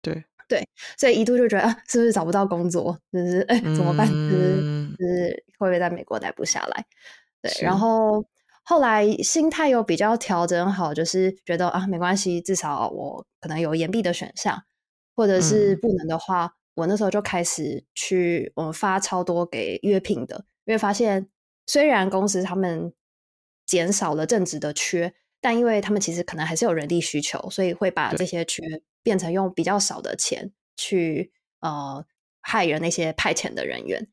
[0.00, 0.68] 对对，
[0.98, 2.98] 所以一度就觉得啊，是不是找不到工作？
[3.12, 4.06] 就是哎怎么办？
[4.06, 6.84] 就是就是会不会在美国待不下来？
[7.42, 8.24] 对，然后。
[8.64, 14.62] 后来心态又比较调整好，就是觉得啊，没关系，至少我可能有延毕的选项，
[15.14, 21.28] 或者是不能的话，我那时候就开始去我们发超多给约聘的，因为发现
[21.66, 22.92] 虽然公司他们
[23.66, 28.62] 减少了正职的缺，但因为他们其实可能还是有人力需求，所以会把这些缺
[29.02, 32.04] 变成用比较少的钱去呃
[32.40, 34.08] 害人那些派遣的人员。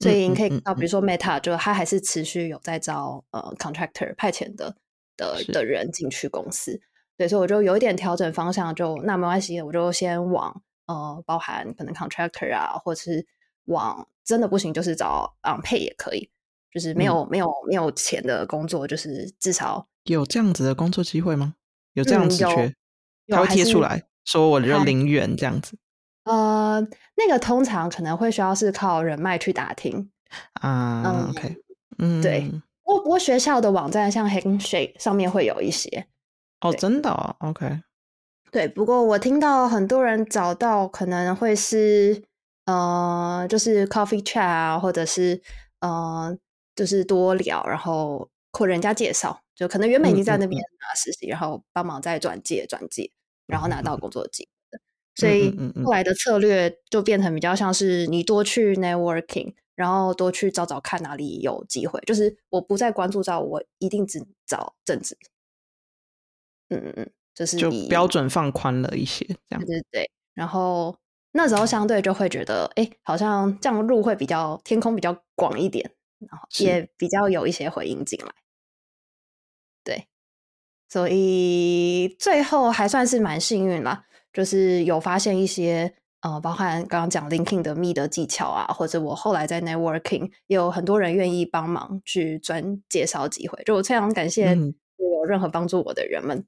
[0.00, 4.76] 所以你可以看到，比如说 Meta，就他还是持续有在招呃 contractor 派遣的
[5.16, 6.80] 的的人进去公司。
[7.16, 13.26] 对，所以我就有一点调整方向，就那没关系，我就先往呃包含可能 contractor 啊，或者是
[13.64, 16.28] 往真的不行，就是找 on pay 也可以，
[16.70, 21.54] 就是没有没有没有钱的工作，就是至少有这样子的工作机会吗？
[21.94, 22.74] 有这样子缺，
[23.28, 25.78] 他会贴出来说我就零元这样子。
[26.24, 26.80] 呃，
[27.16, 30.10] 那个通常可能会需要是靠人脉去打听
[30.60, 31.30] 啊。
[31.30, 31.56] OK，
[31.98, 32.50] 嗯，对。
[32.82, 36.06] 不过不过学校的网站像 Handshake 上面会有一些
[36.60, 37.36] 哦，真的哦。
[37.40, 37.80] OK，
[38.50, 38.66] 对。
[38.68, 42.22] 不过我听到很多人找到可能会是
[42.64, 45.40] 呃，就是 Coffee Chat 啊，或者是
[45.80, 46.36] 呃，
[46.74, 53.10] 就是多聊，然后或人家介绍，就可能原本已经在那边拿实习，然后帮忙再转介转介，
[53.46, 54.48] 然后拿到工作机。
[55.14, 61.98] 所以后来的策略就变成比较像是你多去 networking，然后多去找找看哪里有机会。
[62.06, 65.16] 就是我不再关注到我一定只找正职，
[66.68, 70.10] 嗯嗯嗯，就是就标准放宽了一些，这样对对。
[70.34, 70.96] 然后
[71.32, 78.32] 那时候相对就会觉得，哎，好像这样路会比较天空比较广一点，然后也比较有一些回应进来。
[79.84, 80.06] 对，
[80.88, 84.04] 所以最后还算是蛮幸运啦。
[84.32, 94.54] 就是有发现一些呃，包含刚刚讲 linking 的密的技巧啊，或者我后来在 networking 也有很多人愿意帮忙去专介绍机会，就我非常感谢
[94.98, 96.44] 有任何帮助我的人们，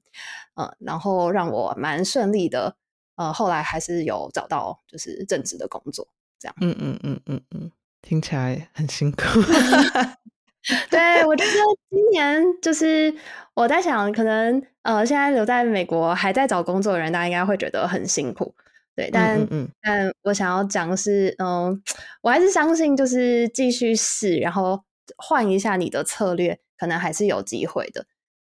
[0.55, 2.75] 嗯，然后让我蛮顺利的，
[3.15, 6.07] 呃，后来还是有找到就是正职的工作，
[6.39, 7.71] 这样，嗯嗯嗯嗯嗯，
[8.01, 9.17] 听起来很辛苦。
[10.91, 11.51] 对，我觉得
[11.89, 13.13] 今年就是
[13.53, 18.53] 我在想，可能呃，现在留在美国还在找工作的人，大家应该会觉得很辛苦。
[18.93, 21.81] 对，但嗯但我想要讲的是，嗯，
[22.21, 24.83] 我还是相信，就是继续试，然后
[25.17, 28.05] 换一下你的策略，可能还是有机会的。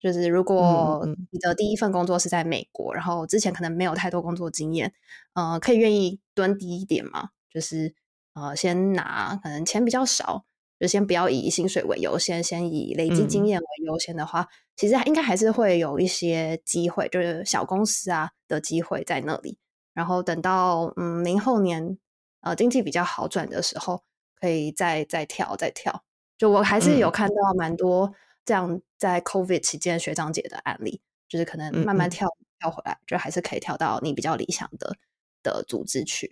[0.01, 4.95] 就是如果你的第一份工作是在美国，然后之前可能没有太多工作经验，
[5.35, 7.29] 呃，可以愿意蹲低一点嘛？
[7.53, 7.95] 就是
[8.33, 10.45] 呃，先拿可能钱比较少，
[10.79, 19.59] 就先不要以薪水为优先，先以累积经验为优先的话，其实应该还是会有一些机会，就是小公司啊的机会在那里。
[19.93, 21.99] 然后等到嗯明后年
[22.41, 24.03] 呃经济比较好转的时候，
[24.41, 26.03] 可以再再跳再跳。
[26.39, 28.15] 就我还是有看到蛮多。
[28.45, 32.29] 这样在 COVID 期间学长姐的案例，就是可能慢慢跳
[32.59, 34.97] 跳回来，就还是可以跳到你比较理想的
[35.43, 36.31] 的组织去。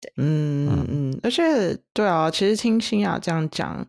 [0.00, 3.88] 对，嗯嗯，而且对啊，其实听新雅这样讲，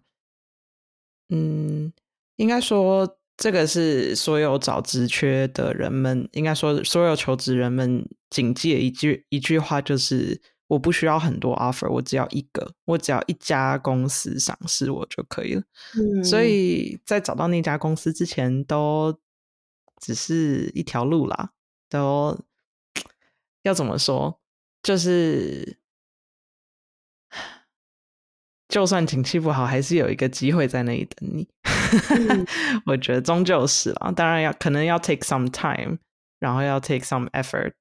[1.29, 1.91] 嗯，
[2.35, 10.41] 应该说这个是所有找职缺的人们，应该说所有求职人们谨记的一句一句话就是。
[10.67, 15.61] 我不需要很多 offer，我只要一个，我只要一家公司赏识我就可以了。
[15.93, 19.15] 嗯，所以在找到那家公司之前，都
[20.01, 21.51] 只是一条路啦。
[21.87, 22.35] 都
[23.61, 24.39] 要怎么说？
[24.81, 25.77] 就是
[28.67, 31.47] 就算景气不好，还是有一个机会在那里等你。
[32.87, 35.99] 我觉得终究是啦，当然要可能要 take some time，
[36.39, 37.73] 然后要 take some effort。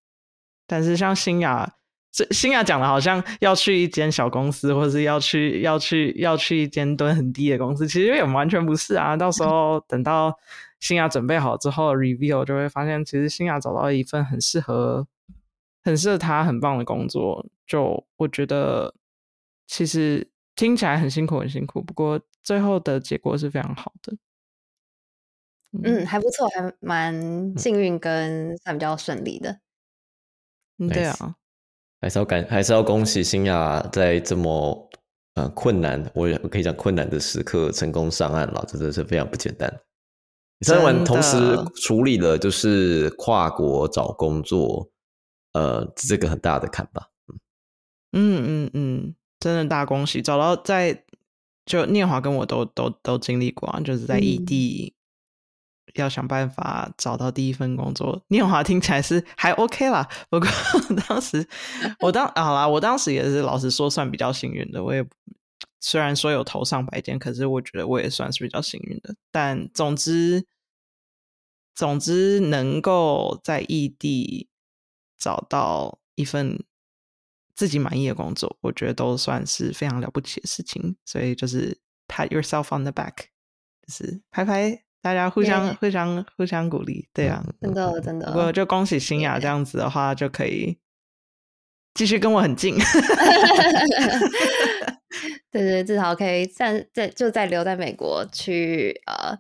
[0.67, 1.77] 但是像新雅。
[2.15, 9.17] 新新亚讲的好像要去一间小公司，或是要去要去要去一间蹲很低的公司，其实也完全不是啊。
[9.17, 10.33] 到时候 等到
[10.79, 15.09] 新亚准备好之后，review 就会发现，其实新亚找到一份很适合、
[15.83, 17.45] 很适合他、很棒的工作。
[17.67, 18.95] 就我觉得，
[19.67, 24.17] 其实听起来很辛苦，很辛苦，不过最后的结果是非常好的。
[25.83, 27.13] 嗯，还不错，还蛮
[27.59, 29.59] 幸运，跟算比较顺利的。
[30.79, 31.35] 嗯，对啊。
[32.05, 34.91] 还是要感，还是要恭喜新亚在这么
[35.37, 39.75] 呃困难，我我可以讲困难的时刻成功上岸了，真的是非常不简单。
[40.61, 41.39] 上完同时
[41.83, 44.87] 处理了就是跨国找工作，
[45.55, 47.09] 呃，这个很大的坎吧。
[48.13, 51.05] 嗯嗯嗯，真的大恭喜，找到在
[51.65, 54.95] 就念华跟我都都都经历过啊，就是在异地。
[55.95, 60.09] 要想办法找到第一份工作，念华听起来是还 OK 啦。
[60.29, 60.49] 不过
[61.09, 61.47] 当时
[62.01, 64.83] 我当 好啦，我当时也是老实说算比较幸运的。
[64.83, 65.05] 我也
[65.81, 69.15] 虽然说有投上百件，可是我觉得我也算是比较幸运的。
[69.31, 70.47] 但总之，
[71.75, 74.49] 总之能够在异地
[75.19, 76.65] 找到一份
[77.55, 80.97] 自己满意的工作，我觉得都算是非常了不起的事情。
[81.05, 81.79] 所以就是
[82.09, 83.27] pat yourself on the back，
[83.87, 84.84] 就是拍拍。
[85.05, 88.27] 大家互相互相互相鼓励，对啊，真的真的。
[88.29, 90.79] 不过就恭喜新雅这样子的话，就可以
[91.93, 92.75] 继续跟我很近。
[95.53, 99.37] 对对，至少可以暂在就在留在美国去呃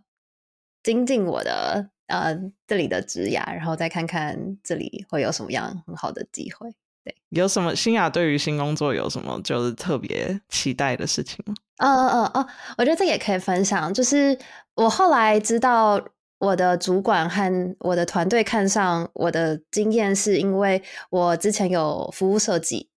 [0.83, 6.71] 精进我的呃这里的职涯，然后再看看这里会有什么样很好的机会。
[7.03, 11.55] 对，有什么新雅对于新工作有什么就是特别期待的事情吗？
[11.79, 12.47] 嗯嗯嗯哦，
[12.79, 13.93] 我觉得这也可以分享。
[13.93, 14.39] 就是
[14.75, 16.01] 我后来知道，
[16.39, 22.91] 我的主管和我的团队看上我的经验，是因为我之前有服务设计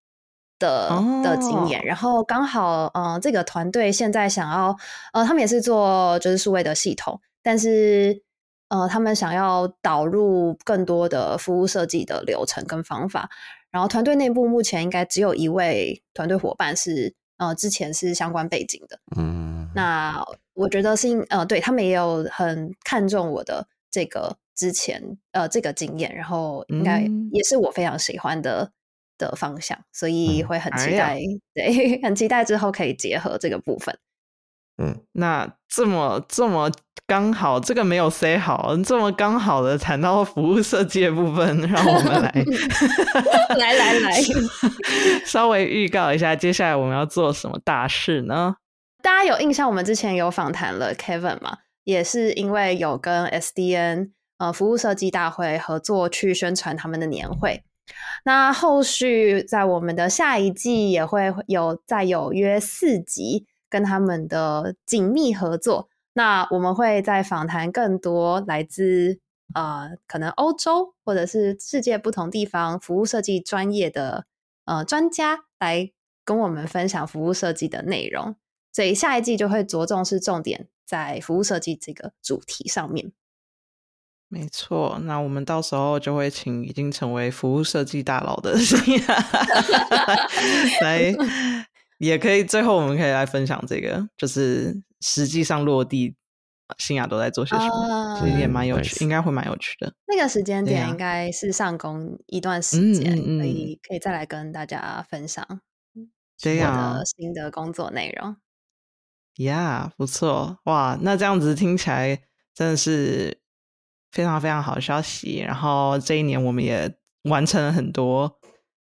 [0.60, 0.90] 的
[1.24, 1.84] 的经验。
[1.86, 4.76] 然后刚好，嗯，这个团队现在想要，
[5.14, 8.22] 呃，他们也是做就是数位的系统，但是，
[8.70, 13.30] 呃，他们想要导入更多的服务设计的流程跟方法。
[13.70, 20.26] 然后团队内部目前应该只有一位团队伙伴是呃之前是相关背景的，嗯，那
[20.58, 25.02] 我觉得是呃对他们也有很看重我的这个之前
[25.32, 27.02] 呃这个经验，然后应该
[27.32, 28.72] 也是我非常喜欢的
[29.18, 31.20] 的方向，所以会很期待，
[31.54, 33.96] 对， 很期待之后可以结合这个部分。
[34.80, 36.72] 嗯，那这么这么
[37.08, 42.32] 刚好，这个没有 say 好，这么刚好的谈到服务设计的部分，让我们来
[43.58, 44.22] 来 来 来，
[45.26, 48.58] 稍微预告一下，接下来我们要做什么大事呢？
[49.02, 51.60] 大家有印象，我们之前有访谈了 Kevin 嘛？
[51.84, 57.64] 也是因为有跟 SDN 呃服务设计大会合作去宣传他们的年会，
[58.26, 63.46] 那后续在我们的下一季也会有再有约四集。
[63.70, 69.20] 跟他们的紧密合作，那我们会在访谈更多来自
[69.54, 74.24] 呃可能欧洲或者是世界不同地方服务设计专业的
[74.64, 75.92] 呃专家来
[76.24, 78.38] 跟我们分享服务设计的内容，
[78.78, 83.12] 所以下一季就会着重是重点在服务设计这个主题上面。
[84.28, 89.16] 没错，那我们到时候就会请已经成为服务设计大佬的 新亚
[90.84, 91.12] 来。
[91.98, 96.16] 也可以，最后我们可以来分享这个，就是实际上落地
[96.78, 99.92] 新雅都在做些什么，其实也蛮有趣，应该会蛮有趣的。
[100.06, 105.44] 那个时间点应该是上工一段时间，可以可以再来跟大家分享
[106.38, 108.38] 这样的新的工作内容。
[109.46, 110.98] 呀，不错哇！
[111.02, 112.20] 那这样子听起来
[112.54, 113.38] 真的是
[114.12, 115.40] 非常非常好的消息。
[115.40, 116.92] 然后这一年我们也
[117.24, 118.40] 完成了很多，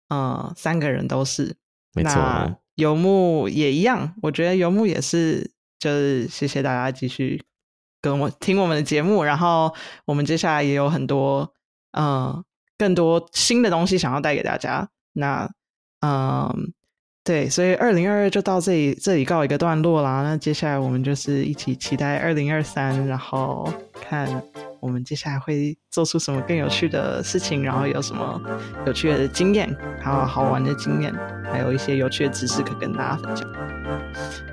[0.10, 1.56] 嗯，三个人都是。
[1.94, 4.14] 没错，游牧也一样。
[4.22, 7.44] 我觉得游牧也是，就是谢谢大家继续
[8.00, 9.24] 跟我听我们的节目。
[9.24, 9.74] 然后
[10.06, 11.54] 我们接下来也有很多，
[11.98, 12.44] 嗯，
[12.78, 14.90] 更多新的东西想要带给大家。
[15.14, 15.52] 那，
[16.02, 16.74] 嗯。
[17.26, 20.24] 对，所以二零二二就到这里，这里告一个段落啦。
[20.24, 23.72] 那接下来我们就是一起期待二零二三，然后
[24.02, 24.28] 看
[24.82, 28.42] 我们接下来会做出什么更有趣的事情，然后有什么
[28.86, 31.14] 有趣的经验，还有好玩的经验，
[31.50, 33.48] 还有一些有趣的知识可跟大家分享。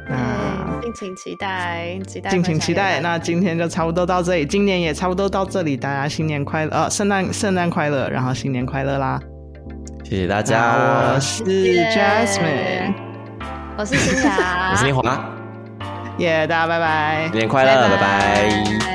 [0.08, 3.00] 那敬请期待，期待，敬请期待。
[3.00, 9.20] 那今天就差不多到这里，今年也差不多到这里，大家新年快乐，呃，圣诞圣诞快乐，然后新年快乐啦！
[10.10, 12.92] 谢谢大家，我是 Jasmine，
[13.76, 15.02] 我是新霞， 我是林华，
[16.18, 18.89] 耶，大家拜拜，新年快乐，拜拜。